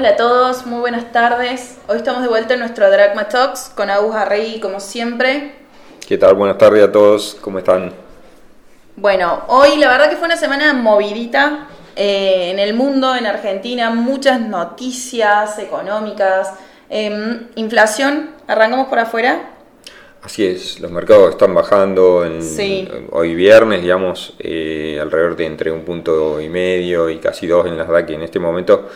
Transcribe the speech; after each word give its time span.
Hola 0.00 0.08
a 0.12 0.16
todos, 0.16 0.64
muy 0.64 0.80
buenas 0.80 1.12
tardes. 1.12 1.76
Hoy 1.86 1.98
estamos 1.98 2.22
de 2.22 2.28
vuelta 2.28 2.54
en 2.54 2.60
nuestro 2.60 2.90
Dragma 2.90 3.28
Talks 3.28 3.70
con 3.76 3.90
Agus 3.90 4.16
Arrey, 4.16 4.58
como 4.58 4.80
siempre. 4.80 5.52
¿Qué 6.08 6.16
tal? 6.16 6.36
Buenas 6.36 6.56
tardes 6.56 6.82
a 6.84 6.90
todos, 6.90 7.36
¿cómo 7.42 7.58
están? 7.58 7.92
Bueno, 8.96 9.42
hoy 9.48 9.76
la 9.76 9.88
verdad 9.88 10.08
que 10.08 10.16
fue 10.16 10.24
una 10.24 10.38
semana 10.38 10.72
movidita 10.72 11.66
eh, 11.96 12.48
en 12.50 12.58
el 12.58 12.72
mundo, 12.72 13.14
en 13.14 13.26
Argentina, 13.26 13.90
muchas 13.90 14.40
noticias 14.40 15.58
económicas, 15.58 16.50
em, 16.88 17.48
inflación, 17.56 18.30
arrancamos 18.46 18.88
por 18.88 19.00
afuera. 19.00 19.50
Así 20.22 20.46
es, 20.46 20.80
los 20.80 20.90
mercados 20.90 21.28
están 21.28 21.52
bajando 21.52 22.24
en, 22.24 22.42
Sí. 22.42 22.88
hoy 23.10 23.34
viernes, 23.34 23.82
digamos, 23.82 24.32
eh, 24.38 24.98
alrededor 24.98 25.36
de 25.36 25.44
entre 25.44 25.70
un 25.70 25.82
punto 25.84 26.40
y 26.40 26.48
medio 26.48 27.10
y 27.10 27.18
casi 27.18 27.46
dos 27.46 27.66
en 27.66 27.76
Nasdaq 27.76 28.08
en 28.08 28.22
este 28.22 28.38
momento, 28.38 28.88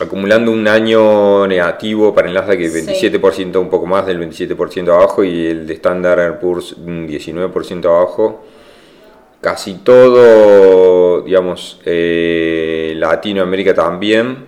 acumulando 0.00 0.50
un 0.52 0.66
año 0.68 1.46
negativo 1.46 2.14
para 2.14 2.30
Nasdaq 2.30 2.58
que 2.58 2.64
es 2.66 2.72
Sí. 2.72 2.86
27%, 2.86 3.60
un 3.60 3.70
poco 3.70 3.86
más 3.86 4.06
del 4.06 4.18
27% 4.18 4.92
abajo 4.92 5.24
y 5.24 5.46
el 5.46 5.66
de 5.66 5.74
Standard 5.74 6.38
Poor's 6.40 6.72
un 6.74 7.06
19% 7.06 7.86
abajo. 7.88 8.44
Casi 9.40 9.74
todo, 9.74 11.20
digamos, 11.22 11.80
eh, 11.84 12.94
Latinoamérica 12.96 13.74
también. 13.74 14.46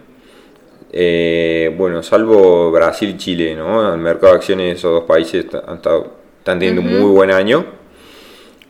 Eh, 0.91 1.75
bueno, 1.77 2.03
salvo 2.03 2.71
Brasil 2.71 3.11
y 3.11 3.17
Chile, 3.17 3.55
¿no? 3.55 3.93
El 3.95 4.01
mercado 4.01 4.33
de 4.33 4.39
acciones 4.39 4.67
de 4.67 4.73
esos 4.73 4.93
dos 4.93 5.05
países 5.05 5.47
han 5.67 5.77
estado- 5.77 6.13
están 6.39 6.59
teniendo 6.59 6.81
un 6.81 6.99
muy 7.01 7.11
buen 7.11 7.31
año. 7.31 7.65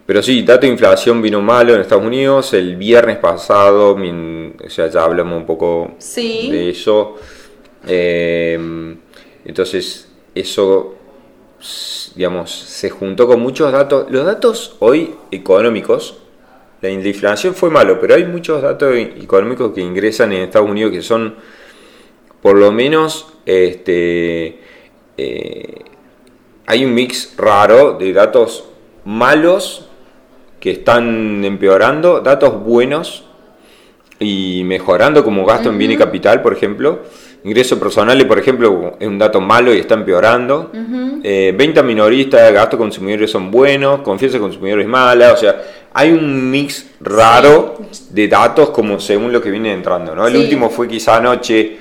Pero 0.08 0.22
sí, 0.22 0.40
dato 0.40 0.62
de 0.62 0.68
inflación 0.72 1.20
vino 1.20 1.42
malo 1.42 1.74
en 1.74 1.82
Estados 1.82 2.02
Unidos. 2.06 2.54
El 2.54 2.76
viernes 2.76 3.18
pasado, 3.18 3.94
min- 3.94 4.56
o 4.64 4.70
sea, 4.70 4.86
ya 4.88 5.04
hablamos 5.04 5.36
un 5.36 5.44
poco 5.44 5.96
Sí. 5.98 6.48
de 6.50 6.70
eso. 6.70 7.16
Eh, 7.86 8.96
entonces, 9.44 10.08
eso, 10.34 10.94
digamos, 12.16 12.50
se 12.50 12.88
juntó 12.88 13.26
con 13.26 13.40
muchos 13.40 13.70
datos. 13.70 14.06
Los 14.10 14.24
datos 14.24 14.76
hoy 14.78 15.14
económicos, 15.30 16.16
la 16.80 16.88
in- 16.88 17.02
la 17.02 17.08
inflación 17.10 17.54
fue 17.54 17.68
malo, 17.68 18.00
pero 18.00 18.14
hay 18.14 18.24
muchos 18.24 18.62
datos 18.62 18.96
económicos 18.96 19.74
que 19.74 19.82
ingresan 19.82 20.32
en 20.32 20.40
Estados 20.44 20.70
Unidos 20.70 20.90
que 20.90 21.02
son, 21.02 21.34
por 22.40 22.56
lo 22.56 22.72
menos, 22.72 23.26
este, 23.44 24.58
eh, 25.18 25.74
hay 26.64 26.84
un 26.86 26.94
mix 26.94 27.34
raro 27.36 27.98
de 27.98 28.10
datos 28.14 28.64
malos 29.04 29.84
que 30.68 30.72
están 30.80 31.42
empeorando, 31.44 32.20
datos 32.20 32.62
buenos 32.62 33.24
y 34.20 34.62
mejorando 34.66 35.24
como 35.24 35.46
gasto 35.46 35.70
en 35.70 35.78
bien 35.78 35.92
y 35.92 35.96
capital, 35.96 36.42
por 36.42 36.52
ejemplo. 36.52 37.00
Ingresos 37.44 37.78
personales, 37.78 38.26
por 38.26 38.38
ejemplo, 38.38 38.96
es 39.00 39.06
un 39.08 39.18
dato 39.18 39.40
malo 39.40 39.72
y 39.72 39.78
está 39.78 39.94
empeorando. 39.94 40.70
Eh, 41.22 41.54
venta 41.56 41.82
minorista, 41.82 42.50
gasto 42.50 42.76
consumidores 42.76 43.30
son 43.30 43.50
buenos, 43.50 44.02
confianza 44.02 44.36
de 44.36 44.42
consumidores 44.42 44.86
mala. 44.86 45.32
O 45.32 45.36
sea, 45.38 45.56
hay 45.94 46.10
un 46.10 46.50
mix 46.50 46.90
raro 47.00 47.76
de 48.10 48.28
datos 48.28 48.68
como 48.70 49.00
según 49.00 49.32
lo 49.32 49.40
que 49.40 49.50
viene 49.50 49.72
entrando. 49.72 50.14
¿no? 50.14 50.26
El 50.26 50.34
Sí. 50.34 50.38
último 50.40 50.68
fue 50.68 50.86
quizá 50.86 51.16
anoche 51.16 51.78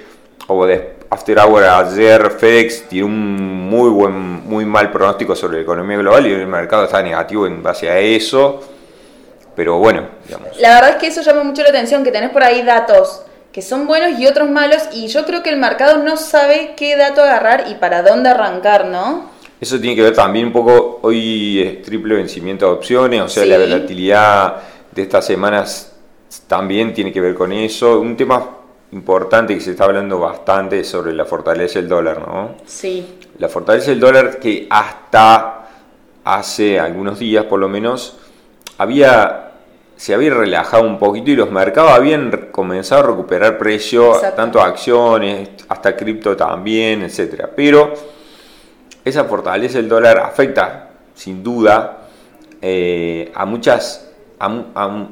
o 0.48 0.66
de 0.66 0.96
After 1.10 1.40
Hour 1.40 1.64
ayer, 1.64 2.32
FedEx 2.32 2.88
tiró 2.90 3.06
un 3.08 3.70
muy 3.70 3.90
buen, 3.90 4.14
muy 4.48 4.66
mal 4.66 4.92
pronóstico 4.92 5.36
sobre 5.36 5.58
la 5.58 5.64
economía 5.64 5.98
global 5.98 6.28
y 6.28 6.32
el 6.34 6.48
mercado 6.48 6.84
está 6.84 7.02
negativo 7.02 7.48
en 7.48 7.64
base 7.64 7.90
a 7.90 7.98
eso. 8.00 8.62
Pero 9.58 9.78
bueno, 9.80 10.08
digamos. 10.26 10.58
La 10.60 10.76
verdad 10.76 10.92
es 10.92 10.96
que 10.98 11.08
eso 11.08 11.22
llama 11.22 11.44
mucho 11.44 11.64
la 11.64 11.70
atención, 11.70 12.04
que 12.06 12.12
tenés 12.12 12.30
por 12.30 12.44
ahí 12.44 12.62
datos 12.62 13.24
que 13.52 13.62
son 13.64 13.88
buenos 13.88 14.20
y 14.20 14.28
otros 14.28 14.48
malos, 14.50 14.84
y 14.94 15.08
yo 15.08 15.26
creo 15.26 15.42
que 15.42 15.50
el 15.50 15.58
mercado 15.58 15.98
no 16.04 16.16
sabe 16.16 16.76
qué 16.78 16.96
dato 16.96 17.24
agarrar 17.24 17.66
y 17.68 17.74
para 17.74 18.04
dónde 18.04 18.30
arrancar, 18.30 18.86
¿no? 18.86 19.32
Eso 19.60 19.80
tiene 19.80 19.96
que 19.96 20.04
ver 20.04 20.14
también 20.14 20.46
un 20.48 20.54
poco, 20.54 21.00
hoy 21.02 21.60
es 21.60 21.82
triple 21.82 22.14
vencimiento 22.16 22.68
de 22.68 22.72
opciones, 22.74 23.22
o 23.24 23.28
sea, 23.28 23.42
Sí. 23.44 23.50
la 23.50 23.58
volatilidad 23.58 24.56
de 24.92 25.02
estas 25.02 25.26
semanas 25.26 25.92
también 26.46 26.94
tiene 26.94 27.12
que 27.12 27.20
ver 27.20 27.34
con 27.34 27.52
eso. 27.52 28.00
Un 28.00 28.16
tema 28.16 28.48
importante 28.92 29.56
que 29.56 29.62
se 29.62 29.72
está 29.72 29.86
hablando 29.86 30.20
bastante 30.20 30.84
sobre 30.84 31.14
la 31.14 31.26
fortaleza 31.26 31.80
del 31.80 31.90
dólar, 31.90 32.20
¿no? 32.20 32.58
Sí. 32.68 33.18
La 33.40 33.50
fortaleza 33.50 33.90
del 33.90 34.00
dólar 34.00 34.38
que 34.38 34.68
hasta 34.70 35.68
hace 36.24 36.80
algunos 36.80 37.18
días 37.18 37.46
por 37.46 37.60
lo 37.60 37.68
menos 37.68 38.18
había 38.78 39.47
se 39.98 40.14
había 40.14 40.34
relajado 40.34 40.84
un 40.84 40.98
poquito 40.98 41.32
y 41.32 41.36
los 41.36 41.52
mercados 41.52 41.92
habían 41.92 42.50
comenzado 42.52 43.04
a 43.04 43.08
recuperar 43.08 43.58
precio, 43.58 44.16
Exacto. 44.16 44.36
tanto 44.38 44.62
acciones, 44.62 45.50
hasta 45.68 45.98
cripto 45.98 46.38
también, 46.38 47.02
etcétera. 47.02 47.50
Pero 47.54 47.94
esa 49.04 49.26
fortaleza 49.26 49.80
del 49.80 49.90
dólar 49.90 50.20
afecta 50.20 50.92
sin 51.14 51.44
duda 51.44 52.08
eh, 52.62 53.32
a 53.36 53.46
muchas 53.46 54.10
a, 54.40 54.64
a 54.76 55.08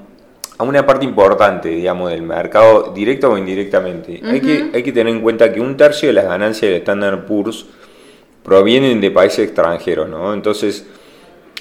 a 0.57 0.63
una 0.63 0.85
parte 0.85 1.05
importante 1.05 1.69
digamos 1.69 2.11
del 2.11 2.21
mercado 2.21 2.91
directo 2.93 3.31
o 3.31 3.37
indirectamente 3.37 4.21
hay, 4.23 4.39
que, 4.39 4.69
hay 4.73 4.83
que 4.83 4.91
tener 4.91 5.13
en 5.13 5.21
cuenta 5.21 5.51
que 5.51 5.59
un 5.59 5.75
tercio 5.75 6.07
de 6.07 6.13
las 6.13 6.25
ganancias 6.25 6.71
del 6.71 6.79
Standard 6.79 7.25
Poor's 7.25 7.65
provienen 8.43 9.01
de 9.01 9.11
países 9.11 9.39
extranjeros 9.39 10.07
¿no? 10.07 10.33
entonces 10.33 10.85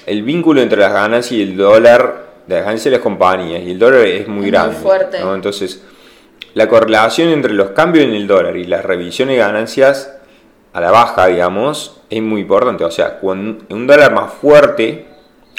el 0.07 0.23
vínculo 0.23 0.61
entre 0.61 0.79
las 0.79 0.93
ganancias 0.93 1.33
y 1.33 1.43
el 1.43 1.57
dólar 1.57 2.24
de 2.47 2.57
ganancias 2.57 2.85
de 2.85 2.91
las 2.93 3.01
compañías 3.01 3.63
y 3.63 3.71
el 3.71 3.79
dólar 3.79 4.07
es 4.07 4.29
muy 4.29 4.41
muy 4.43 4.51
grande 4.51 4.77
fuerte. 4.77 5.21
¿no? 5.21 5.35
entonces 5.35 5.83
la 6.55 6.69
correlación 6.69 7.31
entre 7.31 7.53
los 7.53 7.71
cambios 7.71 8.05
en 8.05 8.15
el 8.15 8.27
dólar 8.27 8.57
y 8.57 8.65
las 8.65 8.85
revisiones 8.85 9.37
de 9.37 9.43
ganancias 9.43 10.13
a 10.73 10.81
la 10.81 10.91
baja, 10.91 11.27
digamos, 11.27 12.01
es 12.11 12.23
muy 12.23 12.43
importante. 12.43 12.85
O 12.85 12.91
sea, 12.91 13.19
cuando 13.19 13.65
un 13.71 13.87
dólar 13.87 14.13
más 14.13 14.33
fuerte 14.35 15.07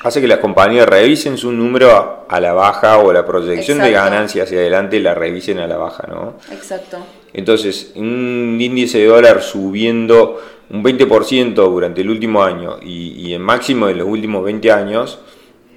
hace 0.04 0.22
que 0.22 0.28
las 0.28 0.40
compañías 0.40 0.88
revisen 0.88 1.38
su 1.38 1.52
número 1.52 2.26
a, 2.30 2.40
la 2.40 2.54
baja 2.54 3.00
o 3.00 3.12
la 3.12 3.26
proyección 3.26 3.80
de 3.80 3.92
ganancias 3.92 4.48
hacia 4.48 4.60
adelante 4.60 5.00
la 5.00 5.16
revisen 5.16 5.60
a 5.60 5.68
la 5.68 5.78
baja, 5.78 6.08
¿no? 6.08 6.36
Exacto. 6.52 6.98
Entonces, 7.34 7.92
un 7.96 8.58
índice 8.60 9.00
de 9.00 9.06
dólar 9.08 9.42
subiendo 9.42 10.42
un 10.70 10.84
20% 10.84 11.54
durante 11.54 12.02
el 12.02 12.10
último 12.10 12.44
año 12.44 12.78
y, 12.82 13.28
y 13.28 13.34
en 13.34 13.42
máximo 13.42 13.88
de 13.88 13.96
los 13.96 14.08
últimos 14.08 14.44
20 14.44 14.72
años, 14.72 15.20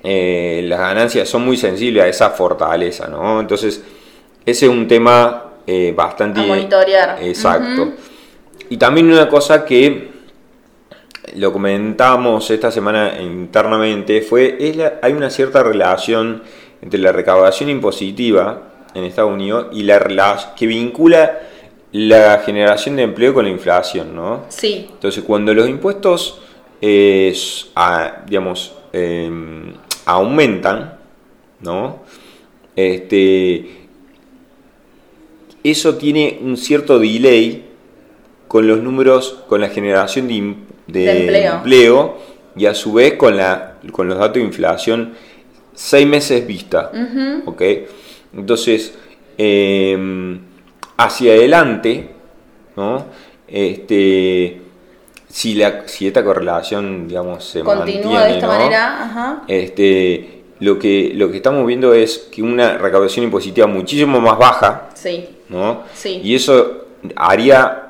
eh, 0.03 0.63
las 0.65 0.79
ganancias 0.79 1.29
son 1.29 1.45
muy 1.45 1.57
sensibles 1.57 2.03
a 2.05 2.09
esa 2.09 2.31
fortaleza, 2.31 3.07
¿no? 3.09 3.41
Entonces, 3.41 3.83
ese 4.47 4.67
es 4.67 4.71
un 4.73 4.87
tema 4.89 5.45
eh, 5.67 5.93
bastante... 5.97 6.41
A 6.41 6.45
monitorear. 6.45 7.19
Exacto. 7.23 7.93
Y 8.71 8.77
también 8.77 9.11
una 9.11 9.29
cosa 9.29 9.65
que 9.65 10.09
lo 11.37 11.53
comentamos 11.53 12.51
esta 12.51 12.71
semana 12.71 13.21
internamente 13.21 14.23
fue 14.23 14.57
es 14.61 14.77
la- 14.77 14.95
hay 15.03 15.13
una 15.13 15.29
cierta 15.31 15.63
relación 15.63 16.43
entre 16.81 16.99
la 17.01 17.13
recaudación 17.13 17.69
impositiva 17.69 18.63
en 18.95 19.05
Estados 19.05 19.33
Unidos 19.33 19.67
y 19.73 19.83
la 19.83 19.99
relación 19.99 20.53
que 20.57 20.67
vincula 20.67 21.41
la 21.93 22.39
generación 22.45 22.97
de 22.97 23.03
empleo 23.03 23.35
con 23.35 23.45
la 23.45 23.51
inflación, 23.51 24.15
¿no? 24.15 24.45
Sí. 24.49 24.87
Entonces, 24.91 25.23
cuando 25.25 25.53
los 25.55 25.69
impuestos, 25.69 26.41
eh, 26.81 27.35
a- 27.75 28.23
digamos, 28.27 28.75
eh, 28.93 29.31
aumentan, 30.09 30.95
¿no? 31.61 32.01
Este, 32.75 33.67
eso 35.63 35.97
tiene 35.97 36.39
un 36.43 36.57
cierto 36.57 36.99
delay 36.99 37.65
con 38.47 38.67
los 38.67 38.83
números, 38.83 39.45
con 39.49 39.61
la 39.61 39.69
generación 39.69 40.29
de, 40.29 40.35
im- 40.35 40.55
de 40.87 41.01
De 41.01 41.21
empleo. 41.21 41.55
empleo 41.57 42.19
y 42.57 42.67
a 42.67 42.75
su 42.75 42.95
vez 42.95 43.15
con, 43.15 43.37
la, 43.37 43.77
con 43.93 44.09
los 44.09 44.19
datos 44.19 44.35
de 44.35 44.41
inflación 44.43 45.13
seis 45.75 46.07
meses 46.07 46.47
vista. 46.47 46.91
¿ok? 47.47 47.63
Entonces, 48.35 48.95
eh, 49.37 50.39
hacia 50.97 51.33
adelante, 51.33 52.11
¿no? 52.77 53.07
Este, 53.47 54.61
si, 55.29 55.55
la, 55.55 55.83
si 55.87 56.07
esta 56.07 56.25
correlación, 56.25 57.07
digamos, 57.09 57.45
se 57.45 57.61
Continúa 57.61 58.13
mantiene, 58.13 58.25
de 58.27 58.35
esta 58.35 58.47
¿no? 58.47 58.53
manera, 58.53 59.03
ajá. 59.05 59.43
Este, 59.49 60.43
lo 60.61 60.79
que, 60.79 61.13
lo 61.15 61.31
que 61.31 61.37
estamos 61.37 61.67
viendo 61.67 61.93
es 61.95 62.29
que 62.33 62.43
una 62.43 62.79
recaudación 62.79 63.25
impositiva 63.25 63.67
muchísimo 63.67 64.21
más 64.21 64.39
baja, 64.39 64.89
Sí. 64.95 65.29
¿no? 65.49 65.85
Sí. 65.95 66.21
Y 66.25 66.35
eso 66.35 66.87
haría, 67.17 67.85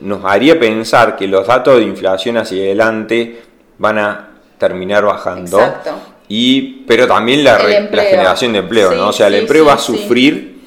nos 0.00 0.24
haría 0.24 0.58
pensar 0.60 1.16
que 1.16 1.26
los 1.26 1.46
datos 1.46 1.78
de 1.78 1.82
inflación 1.84 2.36
hacia 2.36 2.62
adelante 2.62 3.42
van 3.78 3.98
a 3.98 4.28
terminar 4.58 5.04
bajando. 5.04 5.58
Exacto. 5.58 5.92
Y, 6.28 6.84
pero 6.86 7.06
también 7.06 7.42
la, 7.44 7.58
re- 7.58 7.88
la 7.90 8.02
generación 8.04 8.52
de 8.52 8.60
empleo, 8.60 8.90
Sí, 8.92 8.96
¿no? 8.96 9.08
O 9.08 9.12
sea, 9.12 9.26
el 9.26 9.34
empleo 9.34 9.64
sí, 9.64 9.68
va 9.68 9.74
a 9.74 9.78
sufrir 9.78 10.60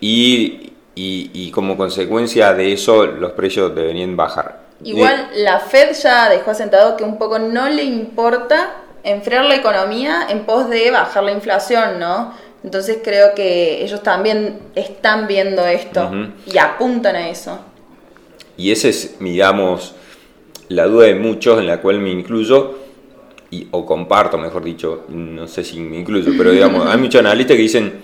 y, 0.00 0.72
y, 0.94 1.30
y 1.34 1.50
como 1.50 1.76
consecuencia 1.76 2.52
de 2.54 2.72
eso 2.72 3.06
los 3.06 3.32
precios 3.32 3.74
deberían 3.74 4.16
bajar. 4.16 4.67
Igual 4.84 5.30
la 5.34 5.58
Fed 5.58 5.92
ya 5.94 6.28
dejó 6.28 6.52
asentado 6.52 6.96
que 6.96 7.04
un 7.04 7.18
poco 7.18 7.38
no 7.38 7.68
le 7.68 7.82
importa 7.82 8.74
enfriar 9.02 9.44
la 9.44 9.56
economía 9.56 10.26
en 10.28 10.44
pos 10.44 10.68
de 10.70 10.90
bajar 10.90 11.24
la 11.24 11.32
inflación, 11.32 11.98
¿no? 11.98 12.32
Entonces 12.62 12.98
creo 13.02 13.34
que 13.34 13.82
ellos 13.82 14.02
también 14.02 14.58
están 14.74 15.26
viendo 15.26 15.66
esto 15.66 16.10
y 16.46 16.58
apuntan 16.58 17.16
a 17.16 17.28
eso. 17.28 17.58
Y 18.56 18.72
esa 18.72 18.88
es, 18.88 19.16
digamos, 19.20 19.94
la 20.68 20.86
duda 20.86 21.06
de 21.06 21.14
muchos 21.14 21.58
en 21.58 21.66
la 21.66 21.80
cual 21.80 22.00
me 22.00 22.10
incluyo, 22.10 22.78
y, 23.50 23.68
o 23.70 23.86
comparto, 23.86 24.36
mejor 24.36 24.64
dicho, 24.64 25.04
no 25.08 25.48
sé 25.48 25.64
si 25.64 25.80
me 25.80 25.98
incluyo, 25.98 26.32
pero 26.36 26.50
digamos, 26.50 26.86
hay 26.86 26.98
muchos 26.98 27.20
analistas 27.20 27.56
que 27.56 27.62
dicen, 27.62 28.00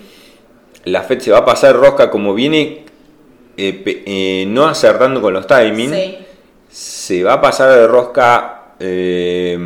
la 0.85 1.03
FED 1.03 1.19
se 1.19 1.31
va 1.31 1.39
a 1.39 1.45
pasar 1.45 1.75
rosca 1.75 2.09
como 2.09 2.33
viene 2.33 2.85
eh, 3.57 4.03
eh, 4.05 4.45
no 4.47 4.65
acertando 4.65 5.21
con 5.21 5.33
los 5.33 5.45
timings, 5.47 5.91
Sí. 5.93 6.17
Se 6.75 7.23
va 7.23 7.35
a 7.35 7.41
pasar 7.41 7.69
de 7.69 7.87
rosca 7.87 8.73
eh, 8.81 9.57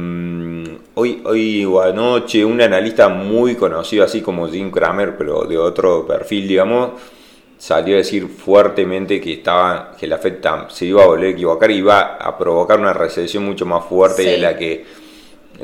hoy, 0.94 1.23
hoy 1.25 1.65
o 1.65 1.81
anoche 1.81 2.45
un 2.45 2.61
analista 2.61 3.09
muy 3.09 3.56
conocido 3.56 4.06
así 4.06 4.21
como 4.21 4.47
Jim 4.47 4.69
Cramer 4.69 5.17
pero 5.17 5.45
de 5.45 5.57
otro 5.57 6.06
perfil 6.06 6.47
digamos 6.47 6.91
salió 7.57 7.95
a 7.95 7.97
decir 7.97 8.27
fuertemente 8.27 9.19
que 9.19 9.33
estaba 9.33 9.95
que 10.00 10.06
la 10.06 10.19
Fed 10.19 10.35
se 10.69 10.85
iba 10.85 11.01
a 11.01 11.07
volver 11.07 11.29
a 11.29 11.31
equivocar 11.31 11.71
y 11.71 11.77
iba 11.77 12.00
a 12.17 12.38
provocar 12.38 12.79
una 12.79 12.94
recesión 12.94 13.44
mucho 13.44 13.65
más 13.65 13.85
fuerte 13.85 14.21
Sí. 14.21 14.29
de 14.29 14.38
la 14.38 14.55
que 14.55 14.85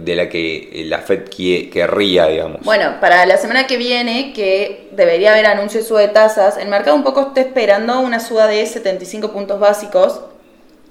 de 0.02 0.16
la 0.16 0.28
que 0.28 0.84
la 0.88 0.98
Fed 0.98 1.26
querría 1.30 2.26
digamos 2.26 2.62
Bueno, 2.64 2.96
para 3.00 3.24
la 3.28 3.38
semana 3.38 3.68
que 3.68 3.78
viene, 3.78 4.34
que 4.34 4.90
debería 4.94 5.34
haber 5.34 5.46
anuncio 5.46 5.80
de 5.80 5.86
suba 5.86 6.02
de 6.02 6.08
tasas, 6.08 6.58
el 6.58 6.70
mercado 6.70 6.96
un 6.96 7.04
poco 7.04 7.22
está 7.22 7.42
esperando 7.42 8.00
una 8.00 8.20
suba 8.20 8.48
de 8.48 8.66
75 8.66 9.32
puntos 9.32 9.60
básicos. 9.60 10.22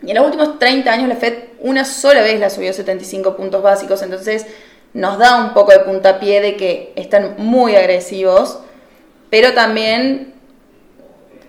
Y 0.07 0.11
en 0.11 0.17
los 0.17 0.25
últimos 0.27 0.59
30 0.59 0.93
años 0.93 1.09
la 1.09 1.17
Fed 1.17 1.35
una 1.61 1.85
sola 1.85 2.23
vez 2.23 2.39
la 2.41 2.51
subió 2.51 2.73
75 2.73 3.37
puntos 3.37 3.63
básicos, 3.63 4.03
entonces 4.03 4.47
nos 4.93 5.19
da 5.19 5.43
un 5.43 5.55
poco 5.55 5.73
de 5.73 5.81
puntapié 5.81 6.41
de 6.41 6.57
que 6.57 6.93
están 6.97 7.35
muy 7.39 7.75
agresivos, 7.75 8.59
pero 9.31 9.53
también 9.55 10.35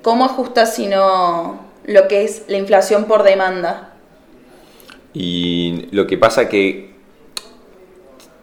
cómo 0.02 0.25
ajusta 0.25 0.66
si 0.66 0.88
no 0.88 1.66
lo 1.86 2.07
que 2.07 2.24
es 2.24 2.44
la 2.48 2.57
inflación 2.57 3.06
por 3.06 3.24
demanda. 3.24 3.92
y 5.13 5.88
lo 5.92 6.08
que 6.08 6.18
pasa 6.18 6.50
que 6.50 6.94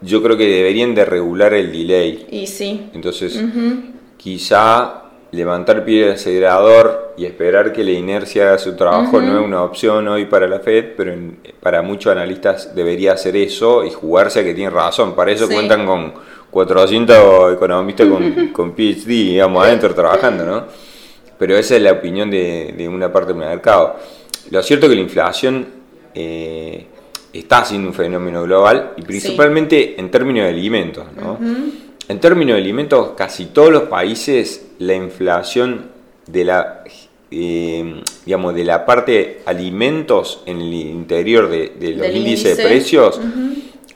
yo 0.00 0.22
creo 0.22 0.36
que 0.36 0.46
deberían 0.46 0.94
de 0.94 1.04
regular 1.04 1.54
el 1.54 1.70
delay. 1.72 2.26
Y 2.30 2.46
sí, 2.46 2.88
Entonces, 2.94 3.40
quizá 4.16 5.01
levantar 5.32 5.78
el 5.78 5.82
pie 5.82 6.04
del 6.04 6.12
acelerador 6.14 7.14
y 7.16 7.24
esperar 7.24 7.72
que 7.72 7.82
la 7.82 7.90
inercia 7.92 8.48
haga 8.48 8.58
su 8.58 8.76
trabajo 8.76 9.20
no 9.20 9.38
es 9.40 9.44
una 9.44 9.62
opción 9.64 10.06
hoy 10.08 10.26
para 10.26 10.46
la 10.46 10.60
Fed, 10.60 10.92
pero 10.96 11.12
en- 11.12 11.38
para 11.60 11.82
muchos 11.82 12.12
analistas 12.12 12.74
debería 12.74 13.12
hacer 13.12 13.36
eso 13.36 13.84
y 13.84 13.90
jugarse 13.90 14.40
a 14.40 14.44
que 14.44 14.52
tienen 14.54 14.74
razón. 14.74 15.14
Para 15.14 15.30
eso 15.32 15.46
Sí. 15.46 15.54
cuentan 15.54 15.86
con 15.86 16.12
400 16.50 17.54
economistas 17.54 18.06
con, 18.08 18.48
con 18.48 18.72
PhD, 18.72 19.06
digamos, 19.08 19.64
adentro 19.64 19.94
trabajando, 19.94 20.44
¿no? 20.44 20.64
Pero 21.38 21.56
esa 21.56 21.76
es 21.76 21.82
la 21.82 21.92
opinión 21.92 22.30
de, 22.30 22.74
de 22.76 22.88
una 22.88 23.10
parte 23.12 23.32
del 23.32 23.38
mercado. 23.38 23.96
Lo 24.50 24.62
cierto 24.62 24.86
es 24.86 24.90
que 24.90 24.96
la 24.96 25.02
inflación 25.02 25.66
eh, 26.14 26.86
está 27.32 27.64
siendo 27.64 27.88
un 27.88 27.94
fenómeno 27.94 28.42
global 28.42 28.92
y 28.98 29.02
principalmente 29.02 29.98
en 29.98 30.10
términos 30.10 30.44
de 30.44 30.50
alimentos, 30.50 31.04
¿no? 31.16 31.38
En 32.08 32.20
términos 32.20 32.56
de 32.56 32.62
alimentos, 32.62 33.10
casi 33.16 33.46
todos 33.46 33.70
los 33.70 33.82
países 33.84 34.66
la 34.78 34.94
inflación 34.94 35.90
de 36.26 36.44
la 36.44 36.84
eh, 37.30 38.02
digamos 38.26 38.54
de 38.54 38.64
la 38.64 38.84
parte 38.84 39.40
alimentos 39.46 40.42
en 40.44 40.60
el 40.60 40.74
interior 40.74 41.48
de, 41.48 41.72
de 41.78 41.92
los 41.92 42.08
índices 42.08 42.56
de 42.58 42.64
precios 42.64 43.18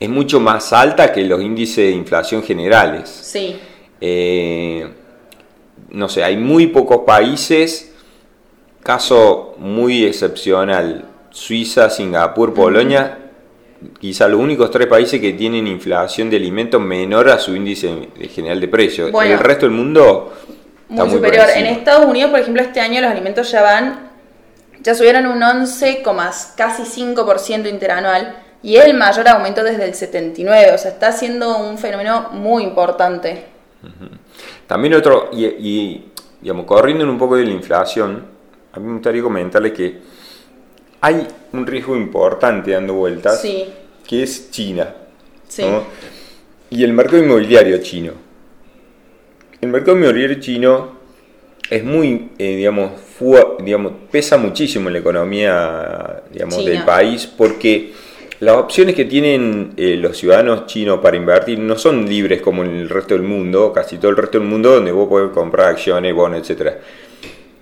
es 0.00 0.08
mucho 0.08 0.40
más 0.40 0.72
alta 0.72 1.12
que 1.12 1.22
los 1.24 1.42
índices 1.42 1.76
de 1.76 1.90
inflación 1.90 2.42
generales. 2.42 3.08
sí, 3.10 3.56
Eh, 4.00 4.86
no 5.90 6.08
sé, 6.08 6.22
hay 6.22 6.36
muy 6.36 6.66
pocos 6.66 7.00
países, 7.06 7.94
caso 8.82 9.54
muy 9.58 10.04
excepcional, 10.04 11.06
Suiza, 11.30 11.88
Singapur, 11.88 12.52
Polonia, 12.52 13.25
quizá 13.98 14.28
los 14.28 14.40
únicos 14.40 14.70
tres 14.70 14.86
países 14.86 15.20
que 15.20 15.32
tienen 15.32 15.66
inflación 15.66 16.30
de 16.30 16.36
alimentos 16.36 16.80
menor 16.80 17.28
a 17.28 17.38
su 17.38 17.54
índice 17.54 18.08
general 18.34 18.60
de 18.60 18.68
precios. 18.68 19.12
Bueno. 19.12 19.34
el 19.34 19.38
resto 19.38 19.66
del 19.66 19.74
mundo 19.74 20.32
está 20.88 21.04
muy 21.04 21.14
muy 21.14 21.20
por 21.20 21.28
superior. 21.30 21.46
En. 21.54 21.66
Estados 21.66 22.06
Unidos, 22.06 22.30
por 22.30 22.40
ejemplo, 22.40 22.62
este 22.62 22.80
año 22.80 23.00
los 23.00 23.10
alimentos 23.10 23.50
ya 23.50 23.62
van, 23.62 24.10
ya 24.80 24.94
subieron 24.94 25.26
un 25.26 25.42
11, 25.42 26.02
casi 26.56 26.82
5% 26.82 27.68
interanual 27.68 28.36
y 28.62 28.76
es 28.76 28.86
el 28.86 28.94
mayor 28.94 29.28
aumento 29.28 29.62
desde 29.62 29.84
el 29.84 29.94
79, 29.94 30.72
o 30.74 30.78
sea, 30.78 30.90
está 30.90 31.12
siendo 31.12 31.58
un 31.58 31.78
fenómeno 31.78 32.30
muy 32.32 32.64
importante. 32.64 33.44
También 34.66 34.94
otro, 34.94 35.30
y, 35.32 35.44
y, 35.44 36.12
digamos, 36.40 36.66
corriendo 36.66 37.04
un 37.04 37.18
poco 37.18 37.36
de 37.36 37.44
la 37.44 37.52
inflación, 37.52 38.24
a 38.72 38.80
mí 38.80 38.86
me 38.86 38.94
gustaría 38.94 39.22
comentarle 39.22 39.72
que 39.72 40.00
hay 41.00 41.26
un 41.52 41.66
riesgo 41.66 41.96
importante 41.96 42.70
dando 42.72 42.94
vueltas, 42.94 43.40
Sí, 43.40 43.64
que 44.06 44.22
es 44.22 44.50
China. 44.50 44.94
sí, 45.48 45.62
¿no? 45.62 45.84
Y 46.70 46.82
el 46.82 46.92
mercado 46.92 47.22
inmobiliario 47.22 47.78
chino. 47.78 48.12
El 49.60 49.68
mercado 49.70 49.96
inmobiliario 49.96 50.40
chino 50.40 50.96
es 51.70 51.84
muy, 51.84 52.30
eh, 52.38 52.56
digamos, 52.56 52.92
digamos, 53.64 53.92
pesa 54.10 54.36
muchísimo 54.36 54.88
en 54.88 54.94
la 54.94 54.98
economía 54.98 56.22
digamos, 56.32 56.58
China. 56.58 56.70
del 56.70 56.84
país 56.84 57.26
porque 57.26 57.92
las 58.40 58.56
opciones 58.56 58.94
que 58.94 59.04
tienen 59.06 59.72
eh, 59.76 59.96
los 59.96 60.16
ciudadanos 60.18 60.66
chinos 60.66 61.00
para 61.00 61.16
invertir 61.16 61.58
no 61.58 61.78
son 61.78 62.06
libres 62.06 62.42
como 62.42 62.62
en 62.64 62.76
el 62.76 62.88
resto 62.88 63.14
del 63.14 63.22
mundo, 63.22 63.72
casi 63.72 63.96
todo 63.98 64.10
el 64.10 64.16
resto 64.16 64.38
del 64.38 64.46
mundo, 64.46 64.74
donde 64.74 64.92
vos 64.92 65.08
podés 65.08 65.30
comprar 65.30 65.68
acciones, 65.68 66.12
bonos, 66.14 66.40
etcétera. 66.40 66.78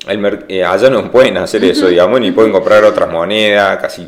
El 0.06 0.44
eh, 0.48 0.62
allá 0.64 0.90
no 0.90 1.10
pueden 1.10 1.36
hacer 1.38 1.64
eso, 1.64 1.88
digamos, 1.88 2.20
ni 2.20 2.30
pueden 2.30 2.52
comprar 2.52 2.84
otras 2.84 3.10
monedas, 3.10 3.78
casi, 3.80 4.06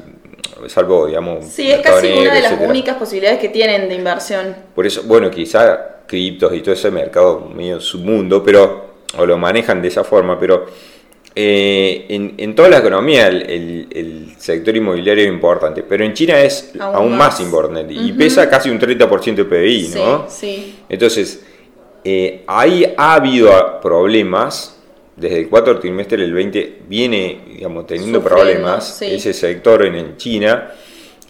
salvo, 0.69 1.07
digamos, 1.07 1.45
Sí, 1.47 1.71
es 1.71 1.81
casi 1.81 2.09
negro, 2.09 2.23
una 2.23 2.35
de 2.35 2.41
las 2.41 2.51
etcétera. 2.53 2.71
únicas 2.71 2.97
posibilidades 2.97 3.41
que 3.41 3.49
tienen 3.49 3.89
de 3.89 3.95
inversión. 3.95 4.55
Por 4.75 4.87
eso, 4.87 5.03
bueno, 5.05 5.31
quizá 5.31 6.03
criptos 6.07 6.53
y 6.55 6.61
todo 6.61 6.75
ese 6.75 6.91
mercado 6.91 7.51
medio 7.55 7.81
submundo, 7.81 8.43
pero, 8.43 8.97
o 9.17 9.25
lo 9.27 9.39
manejan 9.39 9.81
de 9.81 9.89
esa 9.89 10.05
forma, 10.05 10.39
pero 10.39 10.67
eh, 11.35 12.07
en, 12.09 12.35
en 12.39 12.55
toda 12.55 12.69
la 12.71 12.79
economía 12.79 13.27
el, 13.29 13.43
el- 13.43 13.89
el 13.93 14.35
sector 14.39 14.75
inmobiliario 14.77 15.25
es 15.25 15.31
importante, 15.31 15.83
pero 15.83 16.05
en 16.05 16.15
China 16.15 16.41
es 16.41 16.73
Aún 16.79 16.95
aún, 16.97 17.11
más. 17.17 17.33
más. 17.35 17.41
importante 17.41 17.93
y 17.93 18.13
pesa 18.13 18.49
casi 18.49 18.71
un 18.71 18.79
30% 18.79 19.35
del 19.35 19.47
PBI, 19.47 19.85
Sí, 19.87 19.99
¿no? 19.99 20.27
sí. 20.29 20.77
Entonces, 20.89 21.45
eh, 22.05 22.43
ahí 22.47 22.95
ha 22.97 23.15
habido 23.15 23.81
problemas. 23.81 24.76
Desde 25.17 25.39
el 25.41 25.49
cuarto 25.49 25.79
trimestre 25.79 26.19
del 26.23 26.33
20 26.33 26.83
viene 26.89 27.41
digamos, 27.55 27.87
teniendo 27.87 28.21
Sufriendo, 28.21 28.43
problemas 28.45 28.97
sí. 28.99 29.07
ese 29.07 29.33
sector 29.33 29.85
en, 29.87 29.95
en 29.95 30.17
China. 30.17 30.71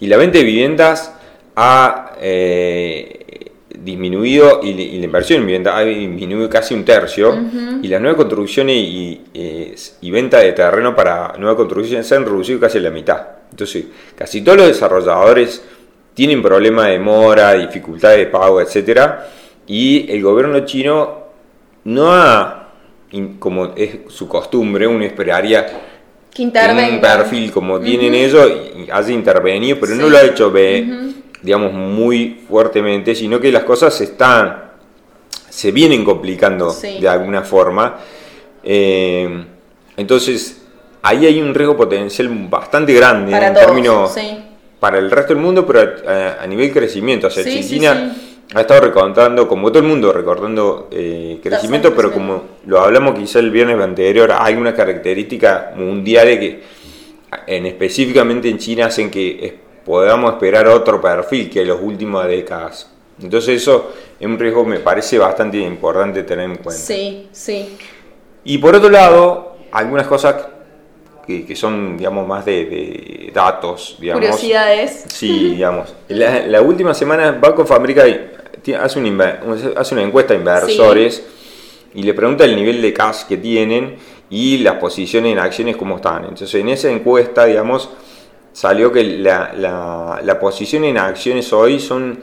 Y 0.01 0.09
la 0.09 0.17
venta 0.17 0.39
de 0.39 0.45
viviendas 0.45 1.13
ha 1.55 2.13
eh, 2.21 3.53
disminuido 3.79 4.61
y, 4.63 4.75
la- 4.75 4.81
y 4.83 4.99
la 4.99 5.05
inversión 5.05 5.41
en 5.41 5.47
vivienda 5.47 5.77
ha 5.77 5.83
disminuido 5.83 6.49
casi 6.51 6.75
un 6.75 6.85
tercio. 6.85 7.39
Y 7.83 7.89
las 7.89 8.01
nuevas 8.01 8.17
construcciones 8.17 8.77
y, 8.77 9.21
eh, 9.35 9.75
y 10.01 10.11
venta 10.11 10.39
de 10.41 10.53
terreno 10.53 10.95
para 10.97 11.35
nuevas 11.39 11.57
construcciones 11.57 12.07
se 12.07 12.17
han 12.17 12.25
reducido 12.25 12.59
casi 12.61 12.79
a 12.79 12.81
la 12.83 12.91
mitad. 12.91 13.23
Entonces, 13.51 13.85
casi 14.17 14.43
todos 14.43 14.59
los 14.59 14.67
desarrolladores 14.69 15.63
tienen 16.15 16.43
problemas 16.43 16.89
de 16.89 16.99
mora, 16.99 17.53
dificultades 17.53 18.19
de 18.19 18.27
pago, 18.27 18.61
etcétera, 18.61 19.29
y 19.67 20.11
el 20.11 20.23
gobierno 20.23 20.65
chino 20.65 21.27
no 21.85 22.13
ha, 22.13 22.56
como 23.39 23.73
es 23.77 23.99
su 24.09 24.29
costumbre, 24.29 24.87
uno 24.87 25.05
esperaría 25.05 25.67
Que 26.35 26.43
un 26.43 27.01
perfil 27.01 27.51
como 27.53 27.81
tienen 27.81 28.15
ellos 28.15 28.51
y 28.87 28.91
haya 28.91 29.11
intervenido, 29.13 29.79
pero 29.81 29.95
no 29.95 30.09
lo 30.09 30.19
ha 30.19 30.23
hecho, 30.23 30.51
ve, 30.51 30.87
digamos, 31.43 31.73
muy 31.73 32.41
fuertemente, 32.49 33.15
sino 33.15 33.41
que 33.41 33.51
las 33.53 33.65
cosas 33.65 33.95
se 33.95 34.05
están, 34.05 34.65
se 35.49 35.71
vienen 35.73 36.05
complicando 36.05 36.71
Sí. 36.71 36.99
de 37.01 37.09
alguna 37.09 37.43
forma. 37.43 37.97
Eh, 38.63 39.45
entonces, 39.97 40.63
ahí 41.03 41.25
hay 41.25 41.41
un 41.41 41.55
riesgo 41.55 41.77
potencial 41.77 42.29
bastante 42.51 42.93
grande 42.93 43.33
Para 43.33 43.47
en 43.49 43.55
todos, 43.55 43.67
términos 43.67 44.13
sí. 44.15 44.39
para 44.81 44.99
el 44.99 45.11
resto 45.11 45.33
del 45.33 45.43
mundo, 45.43 45.65
pero 45.67 45.81
a, 46.07 46.43
a 46.43 46.47
nivel 46.47 46.73
crecimiento. 46.73 47.29
O 47.29 47.31
sea, 47.31 47.45
ha 48.55 48.61
estado 48.61 48.81
recortando, 48.81 49.49
como 49.49 49.69
todo 49.71 49.81
el 49.81 49.89
mundo, 49.89 50.13
recortando 50.13 50.89
eh, 50.91 51.41
crecimiento, 51.43 51.95
pero 51.95 52.13
como 52.13 52.43
lo 52.67 52.81
hablamos 52.81 53.19
quizá 53.19 53.39
el 53.41 53.51
viernes 53.51 53.81
anterior, 53.81 54.33
hay 54.39 54.55
una 54.55 54.75
característica 54.75 55.73
mundial 55.77 56.29
que, 56.39 56.63
en, 57.47 57.67
específicamente 57.67 58.49
en 58.49 58.59
China, 58.59 58.87
hacen 58.87 59.11
que 59.11 59.45
es- 59.45 59.53
podamos 59.85 60.33
esperar 60.33 60.67
otro 60.69 61.01
perfil 61.01 61.51
que 61.51 61.65
los 61.65 61.81
últimas 61.81 62.27
décadas. 62.29 62.91
Entonces 63.23 63.63
eso 63.63 63.93
es 64.19 64.27
un 64.27 64.39
riesgo, 64.39 64.65
me 64.65 64.79
parece 64.81 65.19
bastante 65.19 65.59
importante 65.59 66.23
tener 66.23 66.45
en 66.47 66.57
cuenta. 66.57 66.73
Sí, 66.83 67.29
sí. 67.33 67.77
Y 68.45 68.59
por 68.59 68.75
otro 68.77 68.91
lado, 68.91 69.57
algunas 69.73 70.07
cosas 70.07 70.37
que, 71.27 71.45
que 71.45 71.57
son, 71.57 71.97
digamos, 71.97 72.27
más 72.29 72.45
de, 72.45 72.65
de 72.67 73.31
datos, 73.35 73.97
digamos. 74.01 74.21
Curiosidades. 74.25 75.05
Sí, 75.09 75.51
digamos. 75.55 75.95
La, 76.09 76.47
la 76.47 76.63
última 76.63 76.95
semana 76.95 77.33
Banco 77.33 77.63
of 77.63 77.73
America 77.73 78.05
hace, 78.75 78.99
una, 78.99 79.41
hace 79.77 79.95
una 79.95 80.03
encuesta 80.03 80.35
a 80.35 80.37
inversores 80.37 81.23
y 81.95 82.03
le 82.03 82.15
pregunta 82.15 82.45
el 82.45 82.57
nivel 82.57 82.83
de 82.83 82.93
cash 82.93 83.25
que 83.29 83.37
tienen 83.37 83.97
y 84.29 84.59
las 84.59 84.77
posiciones 84.77 85.33
en 85.33 85.39
acciones 85.39 85.77
cómo 85.77 85.97
están. 85.97 86.25
Entonces 86.25 86.55
en 86.55 86.69
esa 86.69 86.91
encuesta, 86.91 87.45
digamos, 87.45 87.91
salió 88.53 88.91
que 88.91 89.05
la, 89.05 89.53
la, 90.23 90.41
posición 90.41 90.85
en 90.85 90.99
acciones 90.99 91.53
hoy 91.53 91.79
son 91.79 92.19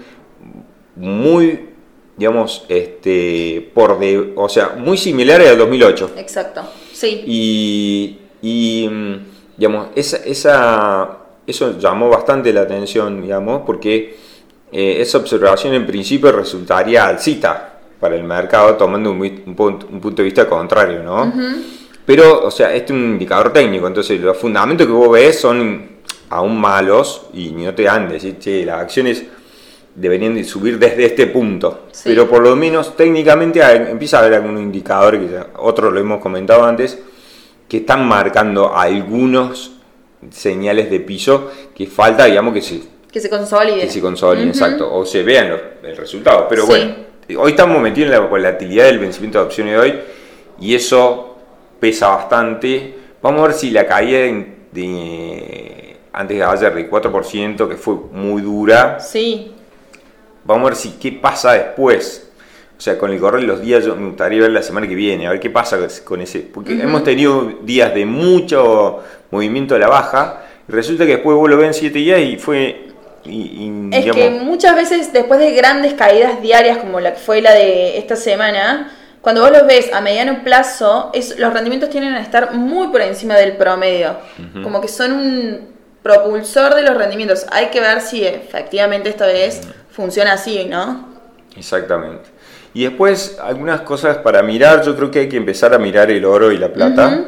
muy, 0.95 1.69
digamos, 2.17 2.65
este, 2.69 3.69
por 3.73 3.99
de, 3.99 4.33
o 4.35 4.49
sea, 4.49 4.69
muy 4.77 4.97
similares 4.97 5.49
al 5.49 5.57
2008. 5.57 6.11
Exacto, 6.17 6.61
sí. 6.91 7.23
Y, 7.25 8.19
y 8.41 8.89
mm, 8.89 9.15
digamos, 9.57 9.87
esa, 9.95 10.17
esa, 10.17 11.17
eso 11.47 11.77
llamó 11.79 12.09
bastante 12.09 12.51
la 12.51 12.61
atención, 12.61 13.21
digamos, 13.21 13.61
porque 13.65 14.17
eh, 14.73 15.01
esa 15.01 15.19
observación 15.19 15.75
en 15.75 15.85
principio 15.85 16.31
resultaría 16.31 17.05
alcita 17.05 17.79
para 17.99 18.15
el 18.15 18.23
mercado, 18.23 18.75
tomando 18.75 19.11
un, 19.11 19.21
un, 19.21 19.55
punto, 19.55 20.17
de 20.17 20.23
vista 20.23 20.49
contrario, 20.49 21.03
¿no? 21.03 21.31
Pero, 22.05 22.45
o 22.45 22.51
sea, 22.51 22.73
este 22.73 22.91
es 22.91 22.99
un 22.99 23.11
indicador 23.11 23.53
técnico, 23.53 23.87
entonces 23.87 24.19
los 24.19 24.35
fundamentos 24.35 24.87
que 24.87 24.91
vos 24.91 25.11
ves 25.11 25.39
son 25.39 25.89
aún 26.29 26.59
malos 26.59 27.27
y 27.33 27.51
no 27.51 27.73
te 27.73 27.83
dan 27.83 28.09
decir, 28.09 28.39
che, 28.39 28.65
las 28.65 28.81
acciones 28.81 29.23
deberían 29.95 30.33
de 30.33 30.43
subir 30.43 30.79
desde 30.79 31.05
este 31.05 31.27
punto. 31.27 31.83
Pero 32.03 32.27
por 32.27 32.41
lo 32.41 32.55
menos 32.55 32.97
técnicamente 32.97 33.61
empieza 33.61 34.17
a 34.17 34.21
haber 34.21 34.33
algún 34.33 34.57
indicador, 34.57 35.19
que 35.19 35.39
otro 35.59 35.91
lo 35.91 35.99
hemos 35.99 36.19
comentado 36.19 36.65
antes, 36.65 36.97
que 37.69 37.77
están 37.77 38.07
marcando 38.07 38.75
algunos 38.75 39.73
señales 40.31 40.89
de 40.89 40.99
piso 40.99 41.51
que 41.75 41.85
falta, 41.85 42.25
digamos, 42.25 42.53
que 42.53 42.61
se, 42.61 42.81
que 43.13 43.19
se 43.19 43.29
consoliden. 43.29 43.81
Que 43.81 43.89
se 43.91 44.01
consoliden, 44.01 44.49
exacto. 44.49 44.91
O 44.91 45.05
se 45.05 45.21
vean 45.21 45.55
el 45.83 45.95
resultado. 45.95 46.47
Pero 46.49 46.65
bueno, 46.65 46.95
hoy 47.37 47.51
estamos 47.51 47.79
metidos 47.79 48.07
en 48.07 48.11
la 48.11 48.19
volatilidad 48.21 48.85
del 48.85 48.97
vencimiento 48.97 49.37
de 49.37 49.45
opciones 49.45 49.73
de 49.73 49.79
hoy 49.79 49.99
y 50.59 50.73
eso 50.73 51.37
pesa 51.79 52.07
bastante. 52.07 52.95
Vamos 53.21 53.41
a 53.41 53.47
ver 53.47 53.53
si 53.55 53.69
la 53.69 53.85
caída 53.85 54.17
de, 54.71 55.95
antes 56.11 56.37
de 56.37 56.43
ayer 56.43 56.73
de 56.73 56.89
4%, 56.89 57.69
que 57.69 57.75
fue 57.75 57.95
muy 58.11 58.41
dura. 58.41 58.99
Sí. 58.99 59.51
Vamos 60.43 60.63
a 60.63 60.69
ver 60.69 60.75
si 60.75 60.93
qué 60.93 61.11
pasa 61.11 61.53
después. 61.53 62.31
O 62.75 62.81
sea, 62.81 62.97
con 62.97 63.11
el 63.11 63.19
correr 63.19 63.41
de 63.41 63.47
los 63.47 63.61
días, 63.61 63.85
yo 63.85 63.95
me 63.95 64.07
gustaría 64.07 64.41
ver 64.41 64.49
la 64.49 64.63
semana 64.63 64.87
que 64.87 64.95
viene, 64.95 65.27
a 65.27 65.29
ver 65.29 65.39
qué 65.39 65.51
pasa 65.51 65.77
con 66.03 66.19
ese. 66.19 66.39
Porque 66.39 66.73
hemos 66.73 67.03
tenido 67.03 67.59
días 67.61 67.93
de 67.93 68.05
mucho 68.05 69.01
movimiento 69.29 69.75
a 69.75 69.79
la 69.79 69.87
baja, 69.87 70.41
y 70.67 70.71
resulta 70.71 71.05
que 71.05 71.11
después 71.11 71.37
vos 71.37 71.47
lo 71.47 71.57
ven 71.57 71.75
7 71.75 71.95
días 71.99 72.19
y 72.19 72.37
fue. 72.37 72.92
Es 73.25 74.11
que 74.11 74.29
muchas 74.29 74.75
veces, 74.75 75.13
después 75.13 75.39
de 75.39 75.51
grandes 75.51 75.93
caídas 75.93 76.41
diarias, 76.41 76.77
como 76.77 76.99
la 76.99 77.13
que 77.13 77.19
fue 77.19 77.41
la 77.41 77.53
de 77.53 77.97
esta 77.97 78.15
semana, 78.15 78.91
cuando 79.21 79.41
vos 79.41 79.51
los 79.51 79.65
ves 79.65 79.93
a 79.93 80.01
mediano 80.01 80.43
plazo, 80.43 81.09
es, 81.13 81.39
los 81.39 81.53
rendimientos 81.53 81.89
tienen 81.89 82.13
a 82.13 82.21
estar 82.21 82.53
muy 82.53 82.87
por 82.87 83.01
encima 83.01 83.35
del 83.35 83.55
promedio. 83.55 84.17
Como 84.61 84.81
que 84.81 84.89
son 84.89 85.13
un 85.13 85.73
propulsor 86.01 86.75
de 86.75 86.81
los 86.81 86.97
rendimientos. 86.97 87.45
Hay 87.51 87.67
que 87.67 87.79
ver 87.79 88.01
si 88.01 88.25
efectivamente 88.25 89.09
esta 89.09 89.25
vez 89.25 89.61
funciona 89.89 90.33
así, 90.33 90.65
¿no? 90.65 91.07
Exactamente. 91.55 92.29
Y 92.73 92.83
después, 92.83 93.37
algunas 93.41 93.81
cosas 93.81 94.17
para 94.17 94.43
mirar, 94.43 94.83
yo 94.83 94.95
creo 94.95 95.09
que 95.09 95.19
hay 95.19 95.29
que 95.29 95.37
empezar 95.37 95.73
a 95.73 95.77
mirar 95.77 96.11
el 96.11 96.25
oro 96.25 96.51
y 96.51 96.57
la 96.57 96.73
plata. 96.73 97.25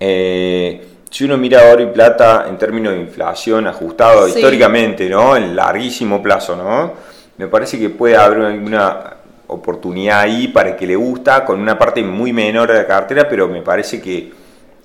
Eh, 0.00 0.91
si 1.12 1.24
uno 1.24 1.36
mira 1.36 1.70
oro 1.70 1.82
y 1.82 1.86
plata 1.86 2.46
en 2.48 2.56
términos 2.56 2.94
de 2.94 3.00
inflación 3.00 3.66
ajustado 3.66 4.26
históricamente, 4.26 5.10
¿no? 5.10 5.36
En 5.36 5.54
larguísimo 5.54 6.22
plazo, 6.22 6.56
¿no? 6.56 6.94
Me 7.36 7.48
parece 7.48 7.78
que 7.78 7.90
puede 7.90 8.16
haber 8.16 8.40
alguna 8.40 9.18
oportunidad 9.48 10.20
ahí 10.20 10.48
para 10.48 10.70
el 10.70 10.76
que 10.76 10.86
le 10.86 10.96
gusta, 10.96 11.44
con 11.44 11.60
una 11.60 11.78
parte 11.78 12.02
muy 12.02 12.32
menor 12.32 12.72
de 12.72 12.78
la 12.78 12.86
cartera, 12.86 13.28
pero 13.28 13.46
me 13.46 13.60
parece 13.60 14.00
que 14.00 14.32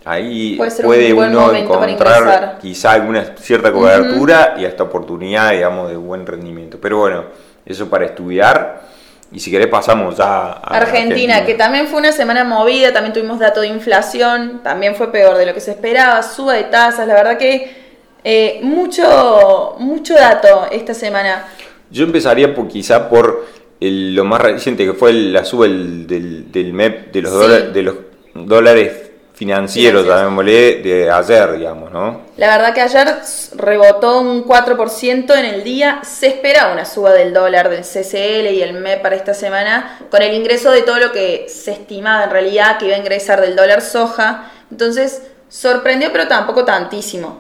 ahí 0.04 0.60
puede, 0.84 1.14
uno 1.14 1.54
encontrar 1.54 2.58
quizá 2.62 2.92
alguna 2.92 3.24
cierta 3.38 3.72
cobertura 3.72 4.56
y 4.58 4.66
hasta 4.66 4.84
oportunidad, 4.84 5.52
digamos, 5.52 5.90
de 5.90 5.96
buen 5.96 6.28
rendimiento. 6.28 6.78
Pero 6.82 6.98
bueno, 6.98 7.24
eso 7.66 7.90
para 7.90 8.04
estudiar. 8.04 8.97
Y 9.32 9.40
si 9.40 9.52
querés 9.52 9.68
pasamos 9.68 10.18
ya 10.18 10.52
a 10.54 10.78
Argentina, 10.78 11.46
que 11.46 11.56
también 11.56 11.88
fue 11.88 12.00
una 12.00 12.12
semana 12.12 12.44
movida, 12.44 12.94
también 12.94 13.14
tuvimos 13.14 13.40
datos 13.40 13.62
de 13.62 13.68
inflación, 13.68 14.62
también 14.64 14.96
fue 14.96 15.12
peor 15.12 15.38
de 15.38 15.46
lo 15.46 15.54
que 15.54 15.60
se 15.60 15.72
esperaba, 15.72 16.24
suba 16.24 16.54
de 16.54 16.64
tasas, 16.66 17.08
la 17.08 17.14
verdad 17.14 17.38
que 17.38 17.76
eh, 18.24 18.60
mucho, 18.64 19.76
mucho 19.80 20.14
dato 20.14 20.68
esta 20.72 20.94
semana. 20.94 21.46
Yo 21.92 22.06
empezaría 22.06 22.56
por, 22.56 22.68
quizá 22.68 23.10
por 23.10 23.46
lo 23.80 24.26
más 24.26 24.42
reciente 24.42 24.86
que 24.86 24.94
fue 24.94 25.14
la 25.14 25.44
suba 25.44 25.66
del, 25.66 26.08
del, 26.52 26.74
MEP 26.74 27.12
de 27.12 27.22
los, 27.22 27.32
dólares, 27.32 27.74
de 27.74 27.84
los 27.84 27.96
dólares 28.34 29.07
financiero, 29.38 30.04
llamémosle, 30.04 30.82
de 30.82 31.12
ayer, 31.12 31.60
digamos, 31.60 31.92
¿no? 31.92 32.22
La 32.38 32.58
verdad 32.58 32.74
que 32.74 32.82
ayer 32.82 33.08
rebotó 33.56 34.20
un 34.20 34.44
4% 34.44 35.38
en 35.38 35.46
el 35.46 35.64
día. 35.64 36.00
Se 36.04 36.26
espera 36.26 36.72
una 36.74 36.86
suba 36.86 37.14
del 37.14 37.36
dólar, 37.36 37.70
del 37.70 37.84
CCL 37.84 38.52
y 38.52 38.64
el 38.64 38.74
MEP 38.74 39.04
para 39.04 39.16
esta 39.16 39.36
semana, 39.36 40.00
con 40.10 40.24
el 40.24 40.34
ingreso 40.34 40.72
de 40.72 40.82
todo 40.82 40.98
lo 40.98 41.12
que 41.12 41.46
se 41.50 41.72
estimaba 41.72 42.24
en 42.24 42.32
realidad 42.32 42.80
que 42.80 42.88
iba 42.88 42.96
a 42.96 42.98
ingresar 42.98 43.40
del 43.40 43.56
dólar 43.56 43.82
soja. 43.82 44.52
Entonces, 44.72 45.22
sorprendió, 45.50 46.12
pero 46.12 46.28
tampoco 46.28 46.66
tantísimo, 46.66 47.40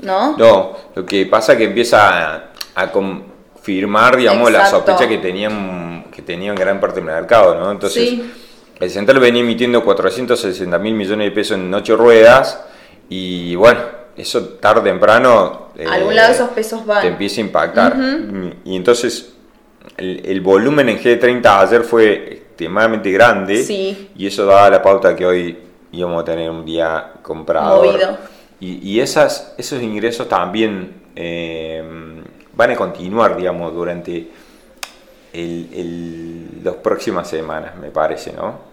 ¿no? 0.00 0.36
No, 0.36 0.76
lo 0.94 1.06
que 1.06 1.24
pasa 1.24 1.52
es 1.52 1.58
que 1.58 1.64
empieza 1.64 2.50
a, 2.74 2.92
confirmar, 2.92 4.18
digamos, 4.18 4.52
la 4.52 4.66
sospecha 4.66 5.08
que 5.08 5.16
tenían, 5.16 6.10
que 6.14 6.20
tenían 6.20 6.54
gran 6.54 6.78
parte 6.78 6.96
del 6.96 7.06
mercado, 7.06 7.54
¿no? 7.54 7.70
Entonces. 7.70 8.06
Sí 8.06 8.44
el 8.80 8.90
central 8.90 9.18
venía 9.20 9.42
emitiendo 9.42 9.84
460 9.84 10.78
mil 10.78 10.94
millones 10.94 11.26
de 11.26 11.30
pesos 11.32 11.56
en 11.56 11.72
ocho 11.72 11.96
ruedas 11.96 12.64
y 13.08 13.54
bueno, 13.56 13.80
eso 14.16 14.44
tarde 14.60 14.80
o 14.80 14.84
temprano... 14.84 15.68
Algún 15.88 16.14
lado 16.16 16.32
esos 16.32 16.50
pesos 16.50 16.84
van. 16.84 17.02
Te 17.02 17.08
empieza 17.08 17.40
a 17.40 17.44
impactar. 17.44 17.96
Y 18.64 18.76
entonces 18.76 19.32
el, 19.96 20.40
volumen 20.40 20.88
en 20.88 20.98
G30 20.98 21.46
ayer 21.46 21.82
fue 21.82 22.32
extremadamente 22.32 23.10
grande 23.10 24.06
y 24.16 24.26
eso 24.26 24.44
daba 24.44 24.68
la 24.70 24.82
pauta 24.82 25.14
que 25.14 25.24
hoy 25.24 25.58
íbamos 25.92 26.22
a 26.22 26.24
tener 26.24 26.50
un 26.50 26.64
día 26.64 27.12
comprado. 27.22 27.84
Y, 28.60 28.90
y 28.90 29.00
esas, 29.00 29.54
esos 29.56 29.80
ingresos 29.80 30.28
también 30.28 31.02
eh, 31.14 31.82
van 32.54 32.70
a 32.72 32.76
continuar, 32.76 33.36
digamos, 33.36 33.72
durante 33.72 34.28
el, 35.32 36.60
las 36.62 36.74
próximas 36.76 37.28
semanas, 37.28 37.76
me 37.76 37.90
parece, 37.90 38.32
¿no? 38.32 38.67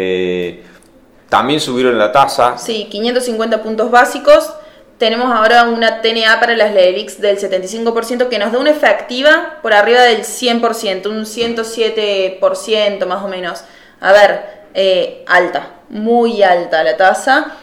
Eh, 0.00 0.62
también 1.28 1.60
subieron 1.60 1.98
la 1.98 2.10
tasa. 2.10 2.56
Sí, 2.58 2.88
550 2.90 3.62
puntos 3.62 3.90
básicos. 3.90 4.52
Tenemos 4.98 5.32
ahora 5.32 5.64
una 5.64 6.02
TNA 6.02 6.40
para 6.40 6.56
las 6.56 6.74
LEVIX 6.74 7.20
del 7.20 7.38
75% 7.38 8.28
que 8.28 8.38
nos 8.38 8.52
da 8.52 8.58
una 8.58 8.70
efectiva 8.70 9.58
por 9.62 9.72
arriba 9.72 10.02
del 10.02 10.24
100%, 10.24 11.06
un 11.06 11.24
107% 11.24 13.06
más 13.06 13.22
o 13.22 13.28
menos. 13.28 13.64
A 14.00 14.12
ver, 14.12 14.44
eh, 14.74 15.24
alta, 15.26 15.70
muy 15.88 16.42
alta 16.42 16.82
la 16.82 16.96
tasa. 16.96 17.54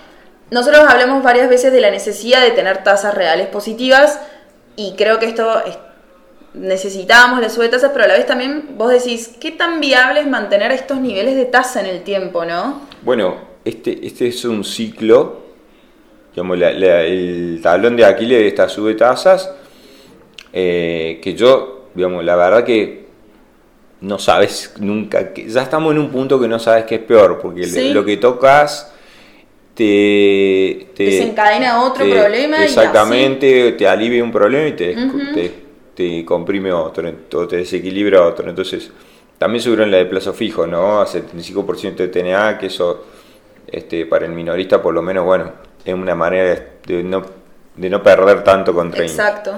Nosotros 0.49 0.85
hablamos 0.87 1.23
varias 1.23 1.49
veces 1.49 1.73
de 1.73 1.81
la 1.81 1.91
necesidad 1.91 2.41
de 2.41 2.51
tener 2.51 2.83
tasas 2.83 3.13
reales 3.13 3.47
positivas 3.47 4.19
y 4.75 4.95
creo 4.95 5.19
que 5.19 5.25
esto 5.25 5.61
necesitábamos 6.53 7.41
la 7.41 7.49
suba 7.49 7.65
de 7.65 7.71
tasas, 7.71 7.91
pero 7.91 8.05
a 8.05 8.07
la 8.07 8.15
vez 8.15 8.25
también 8.25 8.69
vos 8.77 8.91
decís, 8.91 9.35
¿qué 9.39 9.51
tan 9.51 9.79
viable 9.79 10.21
es 10.21 10.27
mantener 10.27 10.71
estos 10.71 10.99
niveles 10.99 11.35
de 11.35 11.45
tasa 11.45 11.79
en 11.81 11.87
el 11.87 12.03
tiempo, 12.03 12.45
no? 12.45 12.81
Bueno, 13.03 13.35
este, 13.63 14.05
este 14.05 14.27
es 14.27 14.45
un 14.45 14.63
ciclo, 14.63 15.41
digamos, 16.33 16.59
el 16.61 17.59
tablón 17.61 17.95
de 17.95 18.05
Aquiles 18.05 18.39
de 18.39 18.47
esta 18.47 18.69
sube 18.69 18.91
de 18.91 18.95
tasas, 18.95 19.51
eh, 20.53 21.19
que 21.21 21.33
yo, 21.33 21.89
digamos, 21.93 22.23
la 22.23 22.35
verdad 22.35 22.63
que 22.63 23.07
no 24.01 24.19
sabes 24.19 24.73
nunca, 24.79 25.33
que 25.33 25.49
ya 25.49 25.63
estamos 25.63 25.91
en 25.91 25.99
un 25.99 26.09
punto 26.09 26.39
que 26.39 26.47
no 26.47 26.59
sabes 26.59 26.85
qué 26.85 26.95
es 26.95 27.01
peor, 27.01 27.39
porque 27.41 27.67
lo 27.91 28.03
que 28.03 28.17
tocas... 28.17 28.93
Te, 29.75 30.87
te, 30.95 31.03
desencadena 31.03 31.83
otro 31.83 32.03
problema 32.09 32.65
exactamente 32.65 33.73
te 33.73 33.87
alivia 33.87 34.23
un 34.23 34.31
problema 34.31 34.69
y 34.69 34.71
te, 34.71 34.95
te 35.35 35.66
te 35.97 36.23
comprime 36.23 36.71
otro, 36.71 37.11
o 37.33 37.47
te 37.47 37.57
desequilibra 37.57 38.21
otro. 38.21 38.47
Entonces, 38.47 38.91
también 39.39 39.63
subieron 39.63 39.89
la 39.89 39.97
de 39.97 40.05
plazo 40.05 40.31
fijo, 40.31 40.67
¿no? 40.67 41.01
A 41.01 41.07
75% 41.07 41.95
de 41.95 42.07
TNA, 42.09 42.59
que 42.59 42.67
eso 42.67 43.03
este, 43.65 44.05
para 44.05 44.27
el 44.27 44.31
minorista 44.31 44.79
por 44.79 44.93
lo 44.93 45.01
menos, 45.01 45.25
bueno, 45.25 45.51
es 45.83 45.93
una 45.95 46.13
manera 46.13 46.77
de 46.85 47.03
no, 47.03 47.25
de 47.75 47.89
no 47.89 48.03
perder 48.03 48.43
tanto 48.43 48.75
contra 48.75 49.03
Exacto. 49.03 49.55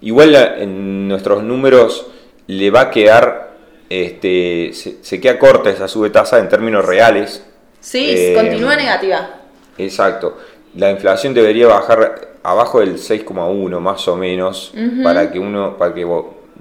Igual 0.00 0.34
en 0.34 1.08
nuestros 1.08 1.42
números 1.42 2.06
le 2.46 2.70
va 2.70 2.80
a 2.80 2.90
quedar, 2.90 3.50
este, 3.90 4.72
se, 4.72 5.20
queda 5.20 5.38
corta 5.38 5.68
esa 5.68 5.88
sube 5.88 6.08
tasa 6.08 6.38
en 6.38 6.48
términos 6.48 6.86
reales. 6.86 7.44
Sí, 7.80 8.14
eh, 8.16 8.32
continúa 8.34 8.76
negativa. 8.76 9.40
Exacto. 9.76 10.38
La 10.74 10.90
inflación 10.90 11.34
debería 11.34 11.66
bajar 11.66 12.35
abajo 12.50 12.80
del 12.80 12.98
6,1 12.98 13.80
más 13.80 14.06
o 14.08 14.16
menos 14.16 14.72
para 15.02 15.30
que 15.30 15.38
uno 15.38 15.76
para 15.76 15.92
que 15.94 16.06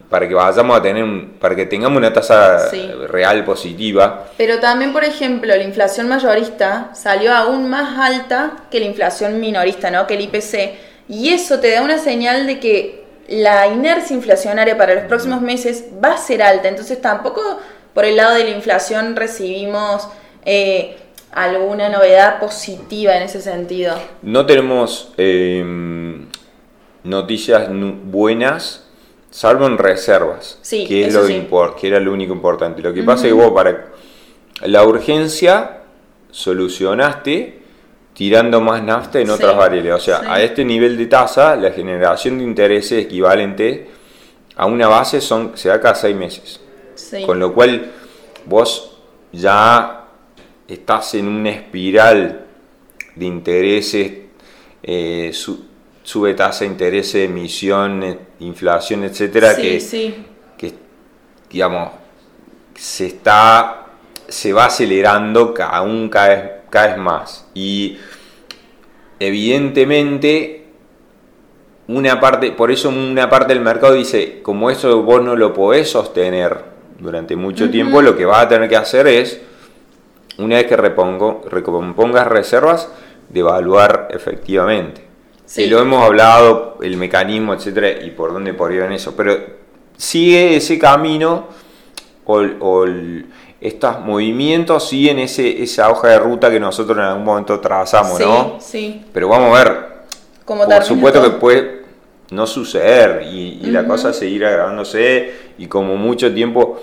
para 0.09 0.27
que 0.27 0.35
vayamos 0.35 0.77
a 0.77 0.81
tener, 0.83 1.03
un- 1.03 1.33
para 1.39 1.55
que 1.55 1.65
tengamos 1.65 1.97
una 1.97 2.13
tasa 2.13 2.69
Sí. 2.69 2.87
real 3.09 3.43
positiva. 3.43 4.25
Pero 4.37 4.59
también, 4.59 4.93
por 4.93 5.03
ejemplo, 5.03 5.47
la 5.55 5.63
inflación 5.63 6.07
mayorista 6.07 6.91
salió 6.93 7.33
aún 7.33 7.69
más 7.69 7.97
alta 7.99 8.51
que 8.69 8.79
la 8.79 8.85
inflación 8.85 9.39
minorista, 9.39 9.89
¿no? 9.89 10.05
Que 10.05 10.13
el 10.13 10.21
IPC. 10.21 10.75
Y 11.09 11.29
eso 11.29 11.59
te 11.59 11.71
da 11.71 11.81
una 11.81 11.97
señal 11.97 12.45
de 12.45 12.59
que 12.59 13.03
la 13.27 13.67
inercia 13.67 14.15
inflacionaria 14.15 14.77
para 14.77 14.93
los 14.93 15.03
próximos 15.05 15.41
meses 15.41 15.85
va 16.03 16.13
a 16.13 16.17
ser 16.17 16.43
alta. 16.43 16.67
Entonces 16.69 17.01
tampoco 17.01 17.41
por 17.95 18.05
el 18.05 18.15
lado 18.15 18.35
de 18.35 18.43
la 18.43 18.51
inflación 18.51 19.15
recibimos 19.15 20.07
eh, 20.45 20.95
alguna 21.35 21.89
novedad 21.89 22.39
positiva 22.39 23.15
en 23.15 23.23
ese 23.23 23.41
sentido. 23.41 23.95
No 24.21 24.45
tenemos 24.45 25.13
eh, 25.17 25.63
noticias 27.03 27.69
buenas, 28.05 28.87
salvo 29.29 29.67
en 29.67 29.77
reservas, 29.77 30.57
Sí, 30.61 30.87
que, 30.87 31.05
es 31.05 31.13
lo 31.13 31.27
sí. 31.27 31.47
que 31.79 31.87
era 31.87 31.99
lo 31.99 32.13
único 32.13 32.33
importante. 32.33 32.81
Lo 32.81 32.93
que 32.93 33.03
pasa 33.03 33.27
es 33.27 33.33
que 33.33 33.39
vos 33.39 33.51
para 33.51 33.87
la 34.63 34.83
urgencia 34.85 35.81
solucionaste 36.31 37.59
tirando 38.13 38.61
más 38.61 38.81
nafta 38.81 39.19
en 39.19 39.27
Sí, 39.27 39.33
otras 39.33 39.57
variables. 39.57 39.93
O 39.93 39.99
sea, 39.99 40.19
sí. 40.21 40.25
a 40.29 40.41
este 40.41 40.63
nivel 40.63 40.97
de 40.97 41.05
tasa, 41.07 41.57
la 41.57 41.71
generación 41.71 42.37
de 42.37 42.45
intereses 42.45 43.03
equivalente 43.05 43.89
a 44.55 44.65
una 44.67 44.87
base 44.87 45.19
son, 45.19 45.51
se 45.55 45.67
da 45.67 45.81
cada 45.81 45.95
seis 45.95 46.15
meses. 46.15 46.61
Sí. 46.95 47.23
Con 47.25 47.39
lo 47.39 47.53
cual 47.53 47.91
vos 48.45 48.97
ya 49.33 50.04
estás 50.67 51.13
en 51.15 51.27
una 51.27 51.49
espiral 51.51 52.45
de 53.15 53.25
intereses, 53.25 54.11
eh, 54.83 55.31
su- 55.33 55.65
sube 56.03 56.33
tasa 56.33 56.65
de 56.65 56.71
interés, 56.71 57.15
emisión, 57.15 58.03
eh, 58.03 58.19
inflación, 58.39 59.03
etcétera, 59.03 59.53
sí, 59.55 59.61
que, 59.61 59.79
sí. 59.79 60.15
que, 60.57 60.73
digamos 61.49 61.89
se 62.75 63.05
está 63.07 63.85
se 64.27 64.51
va 64.51 64.65
acelerando 64.65 65.53
aún 65.69 66.09
cada 66.09 66.27
vez, 66.29 66.51
cada 66.69 66.87
vez 66.87 66.97
más 66.97 67.47
y 67.53 67.97
evidentemente 69.19 70.65
una 71.87 72.19
parte 72.19 72.51
por 72.51 72.71
eso 72.71 72.89
una 72.89 73.29
parte 73.29 73.53
del 73.53 73.63
mercado 73.63 73.93
dice 73.93 74.39
como 74.41 74.69
eso 74.69 75.03
vos 75.03 75.23
no 75.23 75.35
lo 75.35 75.53
podés 75.53 75.89
sostener 75.89 76.57
durante 76.99 77.35
mucho 77.35 77.69
tiempo 77.69 78.01
lo 78.01 78.17
que 78.17 78.25
vas 78.25 78.45
a 78.45 78.49
tener 78.49 78.67
que 78.69 78.75
hacer 78.75 79.07
es 79.07 79.39
una 80.37 80.55
vez 80.55 80.65
que 80.67 80.75
repongo, 80.77 81.41
recompongas 81.49 82.27
reservas 82.27 82.89
de 83.29 83.39
evaluar 83.39 84.07
efectivamente 84.11 85.03
Sí. 85.45 85.63
y 85.63 85.67
lo 85.69 85.79
hemos 85.79 86.03
hablado 86.03 86.77
el 86.81 86.97
mecanismo 86.97 87.53
etcétera 87.53 88.03
y 88.03 88.09
por 88.11 88.33
dónde 88.33 88.53
podría 88.55 88.85
en 88.85 88.93
eso 88.93 89.15
pero 89.15 89.35
sigue 89.95 90.55
ese 90.55 90.79
camino 90.79 91.47
o, 92.25 92.37
o 92.59 92.83
el- 92.85 93.27
estos 93.61 93.99
movimientos 94.01 94.87
siguen 94.89 95.17
ese, 95.19 95.63
esa 95.63 95.89
hoja 95.89 96.09
de 96.09 96.19
ruta 96.19 96.51
que 96.51 96.59
nosotros 96.59 96.97
en 96.97 97.03
algún 97.03 97.23
momento 97.23 97.59
trazamos, 97.59 98.17
sí, 98.17 98.23
¿no? 98.23 98.57
sí. 98.59 99.05
Pero 99.11 99.29
vamos 99.29 99.57
a 99.57 99.63
ver, 99.63 99.85
Como 100.43 100.65
por 100.65 100.83
supuesto 100.83 101.23
que 101.23 101.29
puede 101.31 101.81
no 102.31 102.45
suceder 102.45 103.23
y, 103.31 103.59
y 103.63 103.71
la 103.71 103.87
cosa 103.87 104.13
seguir 104.13 104.45
agravándose 104.45 105.33
y 105.57 105.67
como 105.67 105.95
mucho 105.95 106.31
tiempo... 106.33 106.79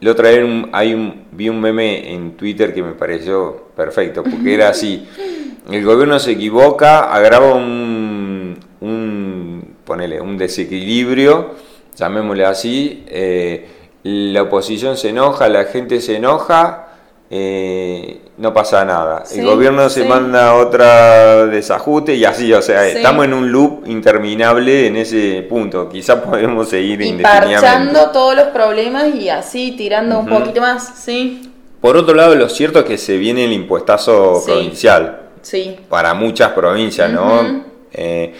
La 0.00 0.10
otra 0.12 0.28
vez 0.30 0.44
un- 0.44 0.68
hay 0.72 0.92
un, 0.94 1.24
vi 1.32 1.48
un 1.48 1.60
meme 1.60 2.12
en 2.12 2.32
Twitter 2.36 2.74
que 2.74 2.82
me 2.82 2.92
pareció 2.92 3.68
perfecto, 3.74 4.22
porque 4.22 4.54
era 4.54 4.68
así, 4.68 5.06
el 5.70 5.84
gobierno 5.84 6.18
se 6.18 6.32
equivoca, 6.32 7.12
agrava 7.14 7.54
un, 7.54 8.56
un, 8.80 9.74
ponele, 9.84 10.20
un 10.20 10.36
desequilibrio, 10.36 11.54
llamémosle 11.96 12.44
así, 12.44 13.04
eh, 13.08 13.66
la 14.02 14.42
oposición 14.42 14.96
se 14.96 15.08
enoja, 15.10 15.48
la 15.48 15.64
gente 15.64 16.00
se 16.00 16.16
enoja, 16.16 16.88
eh, 17.30 18.20
no 18.38 18.52
pasa 18.52 18.84
nada. 18.84 19.24
Sí, 19.24 19.40
el 19.40 19.46
gobierno 19.46 19.88
se 19.88 20.02
sí. 20.02 20.08
manda 20.08 20.54
otra 20.54 21.46
desajuste 21.46 22.14
y 22.14 22.24
así, 22.24 22.52
o 22.52 22.60
sea, 22.60 22.84
Sí. 22.84 22.96
estamos 22.98 23.24
en 23.24 23.32
un 23.32 23.50
loop 23.50 23.86
interminable 23.86 24.86
en 24.88 24.96
ese 24.96 25.46
punto. 25.48 25.88
Quizás 25.88 26.20
podemos 26.20 26.68
seguir 26.68 27.00
Y 27.00 27.08
indefinidamente. 27.08 27.54
parchando 27.60 28.10
todos 28.10 28.36
los 28.36 28.46
problemas 28.48 29.14
y 29.14 29.28
así 29.30 29.72
tirando 29.72 30.18
un 30.18 30.26
poquito 30.26 30.60
más, 30.60 30.98
sí, 31.02 31.50
Por 31.80 31.96
otro 31.96 32.14
lado, 32.14 32.34
lo 32.34 32.48
cierto 32.48 32.80
es 32.80 32.84
que 32.84 32.98
se 32.98 33.16
viene 33.16 33.44
el 33.44 33.52
impuestazo 33.52 34.42
provincial 34.44 35.20
sí. 35.42 35.76
para 35.88 36.14
muchas 36.14 36.50
provincias, 36.52 37.10
¿no? 37.10 37.62
Eh, 37.92 38.34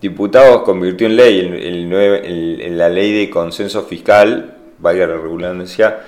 diputados 0.00 0.62
convirtió 0.62 1.06
en 1.08 1.16
ley 1.16 1.38
el, 1.40 1.92
el 1.92 2.78
la 2.78 2.88
ley 2.88 3.12
de 3.12 3.30
consenso 3.30 3.82
fiscal, 3.84 4.54
valga 4.78 5.06
la 5.06 5.14
redundancia, 5.16 6.00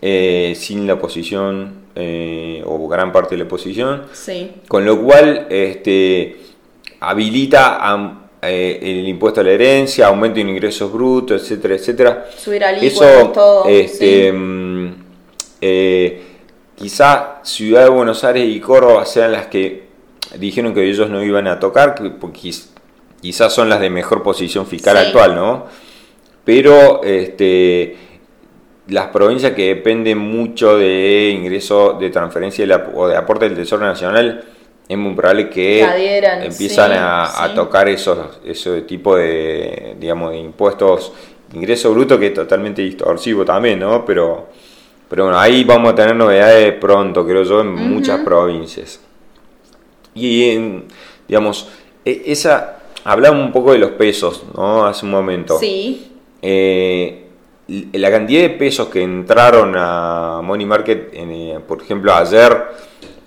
eh, 0.00 0.54
sin 0.56 0.86
la 0.86 0.94
oposición 0.94 1.83
eh, 1.94 2.62
o 2.66 2.88
gran 2.88 3.12
parte 3.12 3.34
de 3.34 3.38
la 3.38 3.44
oposición, 3.44 4.04
Sí, 4.12 4.50
con 4.68 4.84
lo 4.84 5.00
cual 5.02 5.46
este, 5.50 6.36
habilita 7.00 7.78
a- 7.80 8.20
eh, 8.42 8.78
el 8.82 9.08
impuesto 9.08 9.40
a 9.40 9.44
la 9.44 9.52
herencia, 9.52 10.08
aumento 10.08 10.38
en 10.40 10.48
ingresos 10.50 10.92
brutos, 10.92 11.42
etcétera, 11.42 11.74
etcétera. 11.76 12.26
subir 12.36 12.62
al 12.64 12.82
Eso, 12.84 13.30
todo. 13.32 13.64
este, 13.66 14.26
sí. 14.26 14.32
mm, 14.32 14.94
eh, 15.62 16.22
quizá 16.76 17.40
Ciudad 17.42 17.84
de 17.84 17.88
Buenos 17.90 18.22
Aires 18.24 18.44
y 18.46 18.60
Córdoba 18.60 19.06
sean 19.06 19.32
las 19.32 19.46
que 19.46 19.84
dijeron 20.38 20.74
que 20.74 20.84
ellos 20.86 21.08
no 21.08 21.22
iban 21.22 21.46
a 21.46 21.58
tocar, 21.58 21.94
que- 21.94 22.10
porque 22.10 22.40
quiz- 22.40 22.68
quizás 23.22 23.52
son 23.54 23.68
las 23.70 23.80
de 23.80 23.88
mejor 23.88 24.22
posición 24.22 24.66
fiscal 24.66 24.96
Sí. 24.98 25.06
actual, 25.06 25.34
¿no? 25.34 25.66
Pero 26.44 27.02
este, 27.02 27.96
las 28.88 29.06
provincias 29.08 29.52
que 29.52 29.74
dependen 29.74 30.18
mucho 30.18 30.76
de 30.76 31.30
ingreso 31.30 31.96
de 31.98 32.10
transferencia 32.10 32.66
la- 32.66 32.90
o 32.94 33.08
de 33.08 33.16
aporte 33.16 33.46
del 33.48 33.56
Tesoro 33.56 33.84
Nacional, 33.84 34.44
es 34.86 34.98
muy 34.98 35.14
probable 35.14 35.48
que 35.48 35.82
adhieran, 35.82 36.42
empiezan 36.42 36.90
sí, 36.92 36.96
a, 36.98 37.52
tocar 37.54 37.88
esos, 37.88 38.40
ese 38.44 38.82
tipo 38.82 39.16
de, 39.16 39.96
digamos, 39.98 40.32
de 40.32 40.38
impuestos, 40.38 41.12
ingreso 41.54 41.92
bruto 41.92 42.18
que 42.18 42.26
es 42.26 42.34
totalmente 42.34 42.82
distorsivo 42.82 43.44
también, 43.44 43.78
¿no? 43.80 44.04
Pero, 44.04 44.48
pero 45.08 45.24
bueno, 45.24 45.38
ahí 45.38 45.64
vamos 45.64 45.92
a 45.92 45.94
tener 45.94 46.14
novedades 46.14 46.74
pronto, 46.74 47.26
creo 47.26 47.42
yo, 47.44 47.60
en 47.62 47.68
muchas 47.72 48.20
provincias. 48.20 49.00
Y, 50.14 50.50
en, 50.50 50.84
digamos, 51.26 51.68
e- 52.04 52.22
esa, 52.26 52.78
hablamos 53.04 53.44
un 53.46 53.52
poco 53.52 53.72
de 53.72 53.78
los 53.78 53.92
pesos, 53.92 54.44
¿no? 54.54 54.84
Hace 54.86 55.06
un 55.06 55.12
momento. 55.12 55.58
Sí, 55.58 56.10
Eh, 56.42 57.23
la 57.68 58.10
cantidad 58.10 58.42
de 58.42 58.50
pesos 58.50 58.88
que 58.88 59.02
entraron 59.02 59.74
a 59.76 60.40
Money 60.42 60.66
Market, 60.66 61.14
en, 61.14 61.30
eh, 61.32 61.60
por 61.66 61.80
ejemplo, 61.82 62.12
ayer 62.14 62.64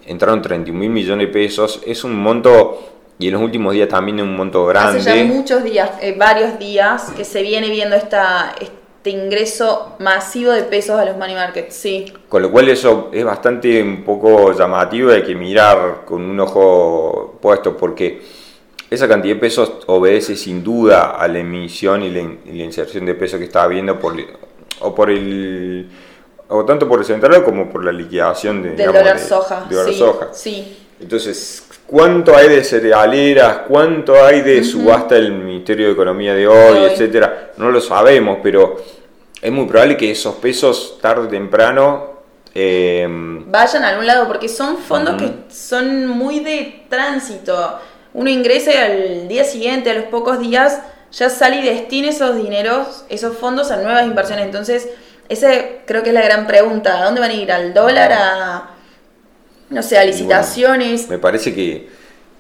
entraron 0.06 0.42
31 0.42 0.80
mil 0.80 0.90
millones 0.90 1.28
de 1.28 1.34
pesos, 1.34 1.82
es 1.86 2.04
un 2.04 2.16
monto, 2.16 2.94
y 3.20 3.28
en 3.28 3.34
los 3.34 3.42
últimos 3.42 3.74
días 3.74 3.90
también 3.90 4.20
es 4.20 4.24
un 4.24 4.36
monto 4.36 4.66
grande. 4.66 5.00
hace 5.00 5.28
ya 5.28 5.34
muchos 5.34 5.64
días, 5.64 5.92
eh, 6.02 6.16
varios 6.18 6.60
días, 6.60 7.12
que 7.16 7.26
se 7.26 7.42
viene 7.42 7.70
viendo 7.70 7.96
esta, 7.96 8.54
este 8.62 9.10
ingreso 9.10 9.96
masivo 10.00 10.52
de 10.52 10.64
pesos 10.64 11.00
a 11.00 11.06
los 11.06 11.18
money 11.18 11.36
markets, 11.36 11.76
sí. 11.76 12.06
Con 12.30 12.44
lo 12.44 12.52
cual 12.52 12.70
eso 12.70 13.10
es 13.12 13.26
bastante 13.26 13.82
un 13.82 14.04
poco 14.04 14.54
llamativo, 14.54 15.12
hay 15.12 15.24
que 15.24 15.34
mirar 15.34 16.04
con 16.06 16.22
un 16.22 16.40
ojo 16.40 17.40
puesto, 17.42 17.76
porque 17.76 18.22
esa 18.90 19.08
cantidad 19.08 19.36
de 19.36 19.42
pesos 19.42 19.72
obedece 19.88 20.36
sin 20.36 20.64
duda 20.64 21.12
a 21.12 21.28
la 21.28 21.40
emisión 21.40 22.04
y 22.04 22.10
la, 22.12 22.20
in- 22.20 22.40
y 22.46 22.58
la 22.58 22.64
inserción 22.64 23.06
de 23.06 23.16
pesos 23.16 23.40
que 23.40 23.46
está 23.46 23.64
habiendo 23.64 24.00
por, 24.00 24.16
o 24.80 24.96
por 24.96 25.10
el 25.12 25.90
o 26.50 26.64
tanto 26.64 26.88
por 26.88 27.00
el 27.00 27.06
central 27.06 27.44
como 27.44 27.70
por 27.70 27.84
la 27.84 27.92
liquidación 27.92 28.64
de, 28.64 28.70
Del 28.70 28.78
digamos, 28.78 29.00
dólar 29.02 29.18
de- 29.20 29.24
soja, 29.28 29.66
de 29.70 29.76
dólar 29.76 29.94
sí, 29.94 30.00
soja. 30.00 30.28
sí. 30.34 30.78
Entonces, 31.00 31.68
¿cuánto 31.86 32.36
hay 32.36 32.48
de 32.50 32.64
cerealeras? 32.64 33.60
¿Cuánto 33.68 34.16
hay 34.24 34.42
de 34.42 34.64
subasta 34.64 35.14
del 35.16 35.32
Ministerio 35.34 35.88
de 35.88 35.92
Economía 35.94 36.34
de 36.34 36.48
hoy, 36.48 36.86
etcétera? 36.90 37.52
No 37.58 37.70
lo 37.70 37.80
sabemos, 37.82 38.40
pero 38.42 38.78
es 39.40 39.52
muy 39.52 39.68
probable 39.68 39.96
que 39.96 40.10
esos 40.10 40.36
pesos 40.36 40.98
tarde 41.00 41.26
o 41.26 41.28
temprano 41.28 42.18
eh, 42.56 43.06
Vayan 43.46 43.84
a 43.84 43.90
algún 43.90 44.08
lado, 44.08 44.26
porque 44.28 44.50
son 44.50 44.78
fondos 44.80 45.22
que 45.22 45.54
son 45.54 46.08
muy 46.08 46.40
de 46.40 46.86
tránsito. 46.90 47.78
Uno 48.18 48.30
ingresa 48.32 48.72
y 48.74 48.78
al 48.78 49.28
día 49.28 49.44
siguiente, 49.44 49.92
a 49.92 49.94
los 49.94 50.06
pocos 50.06 50.40
días, 50.40 50.82
ya 51.12 51.30
sale 51.30 51.58
y 51.58 51.64
destina 51.66 52.10
esos 52.10 52.36
dineros, 52.36 53.06
esos 53.10 53.38
fondos 53.38 53.70
a 53.70 53.78
nuevas 53.78 54.06
inversiones. 54.08 54.46
Entonces, 54.46 54.90
esa 55.30 55.52
creo 55.86 56.02
que 56.02 56.10
es 56.10 56.16
la 56.16 56.24
gran 56.24 56.48
pregunta. 56.48 57.00
¿A 57.00 57.06
dónde 57.06 57.22
van 57.22 57.30
a 57.30 57.34
ir? 57.36 57.52
¿Al 57.52 57.76
dólar? 57.76 58.12
¿A, 58.12 58.70
no 59.70 59.84
sé, 59.84 60.00
a 60.00 60.04
licitaciones? 60.04 61.08
me 61.10 61.20
parece 61.20 61.54
que, 61.54 61.90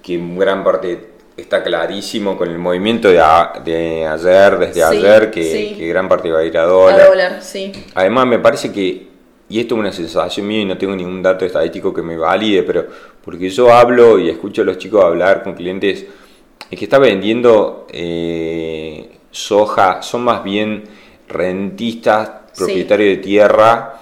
que 0.01 0.15
en 0.15 0.39
gran 0.39 0.63
parte 0.63 1.11
está 1.37 1.61
clarísimo 1.63 2.35
con 2.39 2.49
el 2.49 2.57
movimiento 2.57 3.09
de, 3.09 3.19
a- 3.19 3.61
de 3.63 4.07
ayer, 4.07 4.57
desde 4.57 4.73
Sí, 4.73 4.81
ayer, 4.81 5.29
que, 5.29 5.43
sí. 5.43 5.75
que 5.77 5.87
gran 5.89 6.09
parte 6.09 6.31
va 6.31 6.39
a 6.39 6.43
ir 6.43 6.57
a 6.57 6.63
A 6.63 6.65
dólar. 6.65 7.07
dólar, 7.07 7.37
sí. 7.43 7.71
Además, 7.93 8.25
me 8.25 8.39
parece 8.39 8.71
que, 8.73 9.07
y 9.49 9.59
esto 9.59 9.75
es 9.75 9.79
una 9.79 9.91
sensación 9.91 10.47
mía 10.47 10.61
y 10.61 10.65
no 10.65 10.77
tengo 10.77 10.95
ningún 10.95 11.21
dato 11.21 11.45
estadístico 11.45 11.93
que 11.93 12.01
me 12.01 12.17
valide, 12.17 12.63
pero 12.63 12.85
porque 13.23 13.49
yo 13.49 13.73
hablo 13.73 14.19
y 14.19 14.29
escucho 14.29 14.61
a 14.61 14.65
los 14.65 14.77
chicos 14.77 15.03
hablar 15.03 15.43
con 15.43 15.53
clientes, 15.53 16.05
es 16.69 16.77
que 16.79 16.85
está 16.85 16.99
vendiendo 16.99 17.87
eh, 17.91 19.09
soja, 19.31 20.01
son 20.01 20.23
más 20.23 20.43
bien 20.43 20.83
rentistas, 21.27 22.29
propietarios 22.57 23.17
de 23.17 23.23
tierra, 23.23 24.01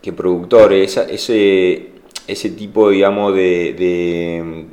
que 0.00 0.12
productores. 0.12 0.96
ese, 0.96 1.90
ese 2.26 2.50
tipo, 2.50 2.90
digamos, 2.90 3.34
de, 3.34 4.64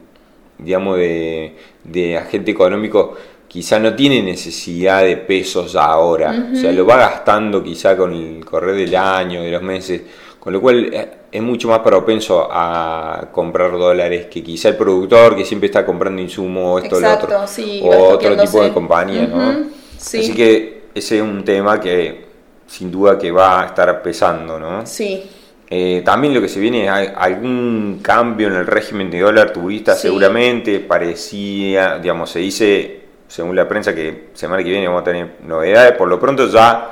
digamos, 0.57 0.97
de, 0.97 1.55
de 1.83 2.17
agente 2.17 2.51
económico 2.51 3.15
quizá 3.55 3.79
no 3.79 3.95
tiene 3.95 4.21
necesidad 4.21 5.03
de 5.03 5.15
pesos 5.15 5.77
ahora, 5.77 6.49
o 6.51 6.57
sea, 6.57 6.73
lo 6.73 6.85
va 6.85 6.97
gastando 6.97 7.63
quizá 7.63 7.95
con 7.95 8.11
el 8.13 8.43
correr 8.43 8.75
del 8.75 8.93
año, 8.93 9.41
de 9.41 9.49
los 9.49 9.61
meses, 9.61 10.01
con 10.37 10.51
lo 10.51 10.59
cual 10.59 10.93
eh, 10.93 11.09
es 11.31 11.41
mucho 11.41 11.69
más 11.69 11.79
propenso 11.79 12.49
a 12.51 13.29
comprar 13.31 13.71
dólares 13.71 14.25
que 14.25 14.43
quizá 14.43 14.67
el 14.67 14.75
productor 14.75 15.37
que 15.37 15.45
siempre 15.45 15.67
está 15.67 15.85
comprando 15.85 16.21
insumos, 16.21 16.83
esto, 16.83 16.99
lo 16.99 17.13
otro, 17.13 17.45
o 17.83 18.07
otro 18.09 18.35
tipo 18.35 18.61
de 18.61 18.73
compañía, 18.73 19.25
¿no? 19.25 19.67
Así 19.95 20.33
que 20.33 20.87
ese 20.93 21.15
es 21.15 21.21
un 21.21 21.45
tema 21.45 21.79
que 21.79 22.25
sin 22.67 22.91
duda 22.91 23.17
que 23.17 23.31
va 23.31 23.63
a 23.63 23.65
estar 23.67 24.01
pesando, 24.01 24.59
¿no? 24.59 24.85
Sí. 24.85 25.23
Eh, 25.69 26.01
también 26.03 26.33
lo 26.33 26.41
que 26.41 26.49
se 26.49 26.59
viene 26.59 26.87
es 26.87 27.13
algún 27.15 28.01
cambio 28.01 28.49
en 28.49 28.55
el 28.55 28.67
régimen 28.67 29.09
de 29.09 29.21
dólar 29.21 29.53
turista, 29.53 29.95
seguramente, 29.95 30.81
parecía, 30.81 31.99
digamos, 31.99 32.31
se 32.31 32.39
dice 32.39 33.04
según 33.27 33.55
la 33.55 33.67
prensa, 33.67 33.93
que 33.93 34.29
semana 34.33 34.63
que 34.63 34.69
viene 34.69 34.87
vamos 34.87 35.01
a 35.01 35.05
tener 35.05 35.35
novedades. 35.45 35.93
Por 35.93 36.07
lo 36.07 36.19
pronto 36.19 36.47
ya 36.47 36.91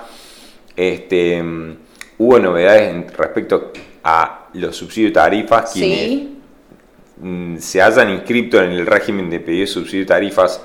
este, 0.75 1.43
hubo 2.17 2.39
novedades 2.39 3.15
respecto 3.15 3.71
a 4.03 4.47
los 4.53 4.75
subsidios 4.75 5.11
de 5.11 5.13
tarifas. 5.13 5.71
Quienes 5.73 6.29
mm, 7.17 7.57
se 7.57 7.81
hayan 7.81 8.09
inscrito 8.09 8.61
en 8.61 8.71
el 8.71 8.85
régimen 8.85 9.29
de 9.29 9.39
pedido 9.39 9.61
de 9.61 9.67
subsidio 9.67 10.03
de 10.03 10.07
tarifas 10.07 10.61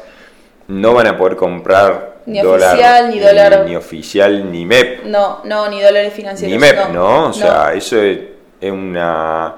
no 0.69 0.95
van 0.95 1.07
a 1.07 1.17
poder 1.17 1.37
comprar 1.37 2.19
ni 2.27 2.41
oficial, 2.41 3.11
ni 3.11 3.21
dólar. 3.21 3.65
Ni, 3.67 3.77
oficial, 3.77 4.53
ni 4.53 4.67
MEP. 4.67 5.05
No, 5.05 5.41
no, 5.45 5.69
ni 5.71 5.81
dólares 5.81 6.13
financieros. 6.13 6.53
Ni 6.53 6.59
MEP, 6.59 6.91
¿no? 6.91 7.29
O 7.29 7.33
sea, 7.33 7.73
eso 7.73 7.97
es, 8.03 8.19
una 8.61 9.55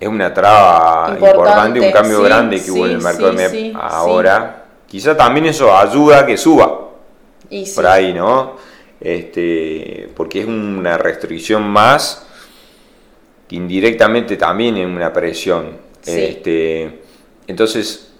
es 0.00 0.08
una 0.08 0.34
traba 0.34 1.10
importante, 1.14 1.78
un 1.78 1.92
cambio 1.92 2.22
grande 2.22 2.60
que 2.60 2.70
hubo 2.70 2.86
en 2.86 2.92
el 2.92 3.00
mercado 3.00 3.32
de 3.32 3.48
MEP 3.48 3.76
ahora. 3.76 4.59
Quizá 4.90 5.16
también 5.16 5.46
eso 5.46 5.74
ayuda 5.76 6.18
a 6.18 6.26
que 6.26 6.36
suba. 6.36 6.90
Por 7.76 7.86
ahí, 7.86 8.12
¿no? 8.12 8.56
Este, 9.00 10.10
porque 10.16 10.40
es 10.40 10.46
una 10.46 10.98
restricción 10.98 11.62
más 11.62 12.26
que 13.48 13.54
indirectamente 13.54 14.36
también 14.36 14.76
es 14.76 14.86
una 14.86 15.12
presión. 15.12 15.78
Este, 16.04 17.02
entonces, 17.46 18.12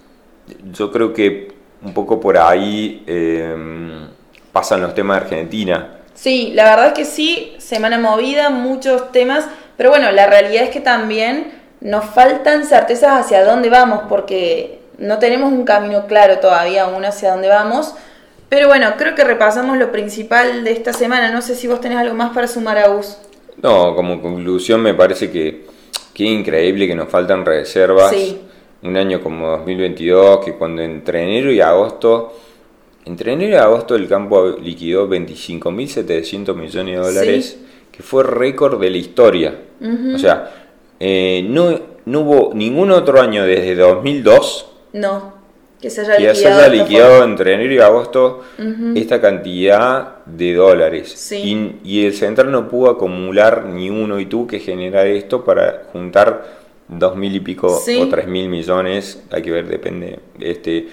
yo 0.72 0.92
creo 0.92 1.12
que 1.12 1.52
un 1.82 1.92
poco 1.92 2.20
por 2.20 2.38
ahí 2.38 3.02
em, 3.06 4.08
pasan 4.52 4.80
los 4.80 4.94
temas 4.94 5.20
de 5.20 5.24
Argentina. 5.24 5.98
Sí, 6.14 6.52
la 6.54 6.64
verdad 6.64 6.88
es 6.88 6.92
que 6.92 7.04
sí, 7.04 7.54
semana 7.58 7.98
movida, 7.98 8.50
muchos 8.50 9.10
temas, 9.10 9.46
pero 9.76 9.90
bueno, 9.90 10.12
la 10.12 10.26
realidad 10.26 10.64
es 10.64 10.70
que 10.70 10.80
también 10.80 11.52
nos 11.80 12.04
faltan 12.04 12.64
certezas 12.64 13.24
hacia 13.24 13.44
dónde 13.44 13.70
vamos, 13.70 14.02
porque 14.08 14.79
no 15.00 15.18
tenemos 15.18 15.52
un 15.52 15.64
camino 15.64 16.06
claro 16.06 16.38
todavía 16.38 16.84
aún 16.84 17.04
hacia 17.04 17.32
dónde 17.32 17.48
vamos. 17.48 17.94
Pero 18.50 18.68
bueno, 18.68 18.94
creo 18.98 19.14
que 19.14 19.24
repasamos 19.24 19.78
lo 19.78 19.90
principal 19.90 20.62
de 20.62 20.72
esta 20.72 20.92
semana. 20.92 21.32
No 21.32 21.40
sé 21.40 21.54
si 21.54 21.66
vos 21.66 21.80
tenés 21.80 21.98
algo 21.98 22.14
más 22.14 22.32
para 22.32 22.46
sumar 22.46 22.78
a 22.78 22.88
vos. 22.88 23.18
No, 23.62 23.94
como 23.94 24.20
conclusión 24.20 24.82
me 24.82 24.94
parece 24.94 25.30
que, 25.30 25.66
que 26.12 26.24
increíble 26.24 26.86
que 26.86 26.94
nos 26.94 27.08
faltan 27.08 27.44
reservas. 27.46 28.14
Un 28.82 28.96
año 28.96 29.22
como 29.22 29.48
2022, 29.50 30.44
que 30.44 30.54
cuando 30.54 30.82
entre 30.82 31.22
enero 31.22 31.52
y 31.52 31.60
agosto, 31.60 32.34
entre 33.04 33.32
enero 33.32 33.52
y 33.52 33.58
agosto 33.58 33.94
el 33.94 34.08
campo 34.08 34.56
liquidó 34.60 35.08
25.700 35.08 36.54
millones 36.54 36.94
de 36.96 37.00
dólares, 37.00 37.58
que 37.92 38.02
fue 38.02 38.24
récord 38.24 38.80
de 38.80 38.90
la 38.90 38.96
historia. 38.96 39.54
O 40.14 40.18
sea, 40.18 40.50
eh, 40.98 41.44
no, 41.46 41.78
no 42.06 42.20
hubo 42.20 42.54
ningún 42.54 42.90
otro 42.90 43.20
año 43.20 43.44
desde 43.44 43.76
2002 43.76 44.69
no, 44.92 45.34
que 45.80 45.90
se 45.90 46.02
haya 46.02 46.18
liquidado. 46.18 46.58
haya 46.58 46.68
liquidado 46.68 47.24
entre 47.24 47.54
enero 47.54 47.72
y 47.72 47.78
agosto 47.78 48.42
esta 48.94 49.20
cantidad 49.20 50.24
de 50.26 50.54
dólares. 50.54 51.32
Y, 51.32 52.04
el 52.04 52.14
central 52.14 52.50
no 52.50 52.68
pudo 52.68 52.90
acumular 52.90 53.64
ni 53.66 53.88
uno 53.88 54.20
y 54.20 54.26
tú 54.26 54.46
que 54.46 54.58
generar 54.58 55.06
esto 55.06 55.44
para 55.44 55.84
juntar 55.92 56.60
dos 56.88 57.16
mil 57.16 57.34
y 57.34 57.40
pico 57.40 57.68
o 57.68 58.08
tres 58.08 58.26
mil 58.26 58.48
millones, 58.48 59.22
hay 59.30 59.42
que 59.42 59.50
ver, 59.50 59.68
depende, 59.68 60.18
este, 60.40 60.88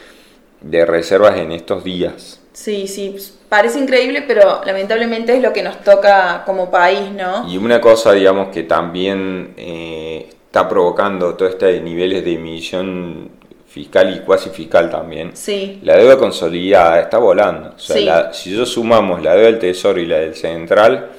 de 0.62 0.86
reservas 0.86 1.38
en 1.38 1.52
estos 1.52 1.84
días. 1.84 2.40
Sí, 2.54 2.88
sí, 2.88 3.16
parece 3.50 3.80
increíble, 3.80 4.24
pero 4.28 4.62
lamentablemente 4.66 5.36
es 5.36 5.44
lo 5.44 5.54
que 5.54 5.62
nos 5.62 5.84
toca 5.84 6.44
como 6.46 6.72
país, 6.72 7.12
¿no? 7.12 7.48
Y 7.48 7.58
una 7.58 7.80
cosa, 7.80 8.14
digamos, 8.14 8.48
que 8.48 8.64
también 8.64 9.54
eh, 9.58 10.30
está 10.46 10.68
provocando 10.68 11.36
todo 11.36 11.48
este 11.48 11.80
niveles 11.82 12.26
de 12.26 12.34
emisión 12.34 13.30
fiscal 13.78 14.16
y 14.16 14.20
cuasi 14.22 14.50
fiscal 14.50 14.90
también, 14.90 15.32
sí. 15.36 15.80
la 15.84 15.96
deuda 15.96 16.18
consolidada 16.18 17.00
está 17.00 17.20
volando. 17.20 17.74
O 17.76 17.80
sea, 17.80 18.34
si 18.34 18.56
yo 18.56 18.66
sumamos 18.66 19.22
la 19.22 19.36
deuda 19.36 19.52
del 19.52 19.60
Tesoro 19.60 20.00
y 20.02 20.08
la 20.08 20.18
del 20.18 20.34
Central, 20.34 21.10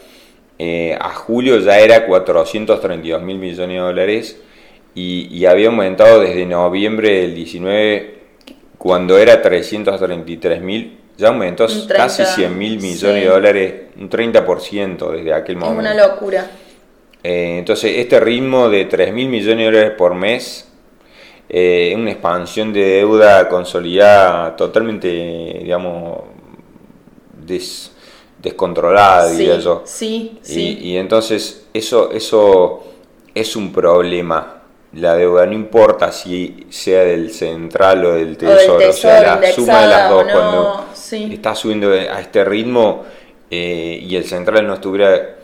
eh, 0.59 0.99
a 1.01 1.11
julio 1.11 1.61
ya 1.61 1.79
era 1.79 2.05
432 2.05 3.23
mil 3.23 3.39
millones 3.39 3.77
de 3.77 3.81
dólares 3.81 4.41
y, 4.93 5.45
había 5.47 5.69
aumentado 5.69 6.21
desde 6.21 6.45
noviembre 6.47 7.21
del 7.21 7.37
19, 7.37 8.19
cuando 8.77 9.17
era 9.17 9.41
333 9.41 10.61
mil, 10.61 10.99
ya 11.17 11.29
aumentó 11.29 11.69
casi 11.95 12.25
100 12.25 12.59
mil 12.59 12.81
millones 12.81 13.23
de 13.23 13.29
dólares, 13.29 13.75
un 13.97 14.11
30% 14.11 15.13
desde 15.13 15.33
aquel 15.33 15.57
momento. 15.57 15.81
Es 15.81 15.95
una 15.95 16.07
locura. 16.09 16.51
Eh, 17.23 17.59
entonces, 17.59 17.93
este 17.99 18.19
ritmo 18.19 18.69
de 18.69 18.87
3 18.87 19.13
mil 19.13 19.29
millones 19.29 19.59
de 19.59 19.65
dólares 19.65 19.93
por 19.97 20.17
mes 20.17 20.68
eh, 21.49 21.95
una 21.97 22.11
expansión 22.11 22.73
de 22.73 22.85
deuda 22.85 23.49
consolidada 23.49 24.55
totalmente, 24.55 25.09
digamos, 25.09 26.19
descontrolada, 28.43 29.31
diría 29.31 29.59
yo. 29.59 29.83
Sí, 29.85 30.41
y, 30.47 30.91
Y, 30.91 30.97
entonces 30.99 31.67
eso, 31.73 32.11
eso 32.13 32.85
es 33.35 33.57
un 33.57 33.73
problema. 33.73 34.55
La 34.95 35.15
deuda 35.15 35.47
no 35.47 35.53
importa 35.53 36.13
si 36.13 36.67
sea 36.71 37.05
del 37.05 37.31
central 37.31 38.05
o 38.05 38.13
del 38.13 38.37
tesoro, 38.37 38.89
o, 38.89 38.93
sea, 38.93 39.37
la 39.41 39.53
suma 39.53 39.83
de 39.83 39.87
las 39.89 40.11
dos, 40.11 40.25
cuando 40.25 40.87
está 41.31 41.55
subiendo 41.55 41.93
a 41.93 42.21
este 42.21 42.45
ritmo 42.45 43.05
eh, 43.51 43.99
y 44.03 44.17
el 44.17 44.25
central 44.25 44.67
no 44.67 44.75
estuviera 44.75 45.37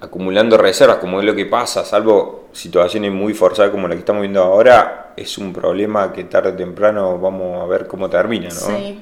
acumulando 0.00 0.56
reservas, 0.56 0.96
como 0.96 1.20
es 1.20 1.26
lo 1.26 1.34
que 1.34 1.44
pasa, 1.44 1.84
salvo 1.84 2.48
situaciones 2.52 3.12
muy 3.12 3.34
forzadas 3.34 3.70
como 3.70 3.86
la 3.86 3.94
que 3.94 4.00
estamos 4.00 4.22
viendo 4.22 4.42
ahora, 4.42 5.09
es 5.20 5.38
un 5.38 5.52
problema 5.52 6.12
que 6.12 6.24
tarde 6.24 6.50
o 6.50 6.54
temprano 6.54 7.18
vamos 7.18 7.62
a 7.62 7.66
ver 7.66 7.86
cómo 7.86 8.08
termina, 8.08 8.48
¿no? 8.48 8.54
Sí. 8.54 8.98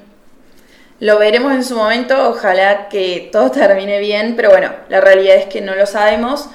Lo 1.00 1.18
veremos 1.18 1.52
en 1.52 1.62
su 1.62 1.76
momento, 1.76 2.30
ojalá 2.30 2.88
que 2.88 3.28
todo 3.30 3.50
termine 3.50 4.00
bien, 4.00 4.34
pero 4.36 4.50
bueno, 4.50 4.70
la 4.88 5.00
realidad 5.00 5.36
es 5.36 5.46
que 5.46 5.60
no 5.60 5.74
lo 5.74 5.86
sabemos. 5.86 6.48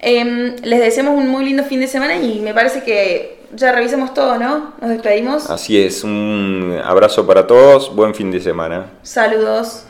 Em, 0.00 0.56
les 0.62 0.80
deseamos 0.80 1.16
un 1.16 1.28
muy 1.28 1.44
lindo 1.44 1.62
fin 1.64 1.80
de 1.80 1.86
semana 1.86 2.16
y 2.16 2.40
me 2.40 2.52
parece 2.52 2.82
que 2.82 3.38
ya 3.54 3.72
revisamos 3.72 4.12
todo, 4.12 4.36
¿no? 4.36 4.74
Nos 4.80 4.90
despedimos. 4.90 5.48
Así 5.48 5.80
es, 5.80 6.02
un 6.02 6.78
abrazo 6.84 7.24
para 7.26 7.46
todos, 7.46 7.94
buen 7.94 8.14
fin 8.14 8.30
de 8.30 8.40
semana. 8.40 8.86
Saludos. 9.02 9.84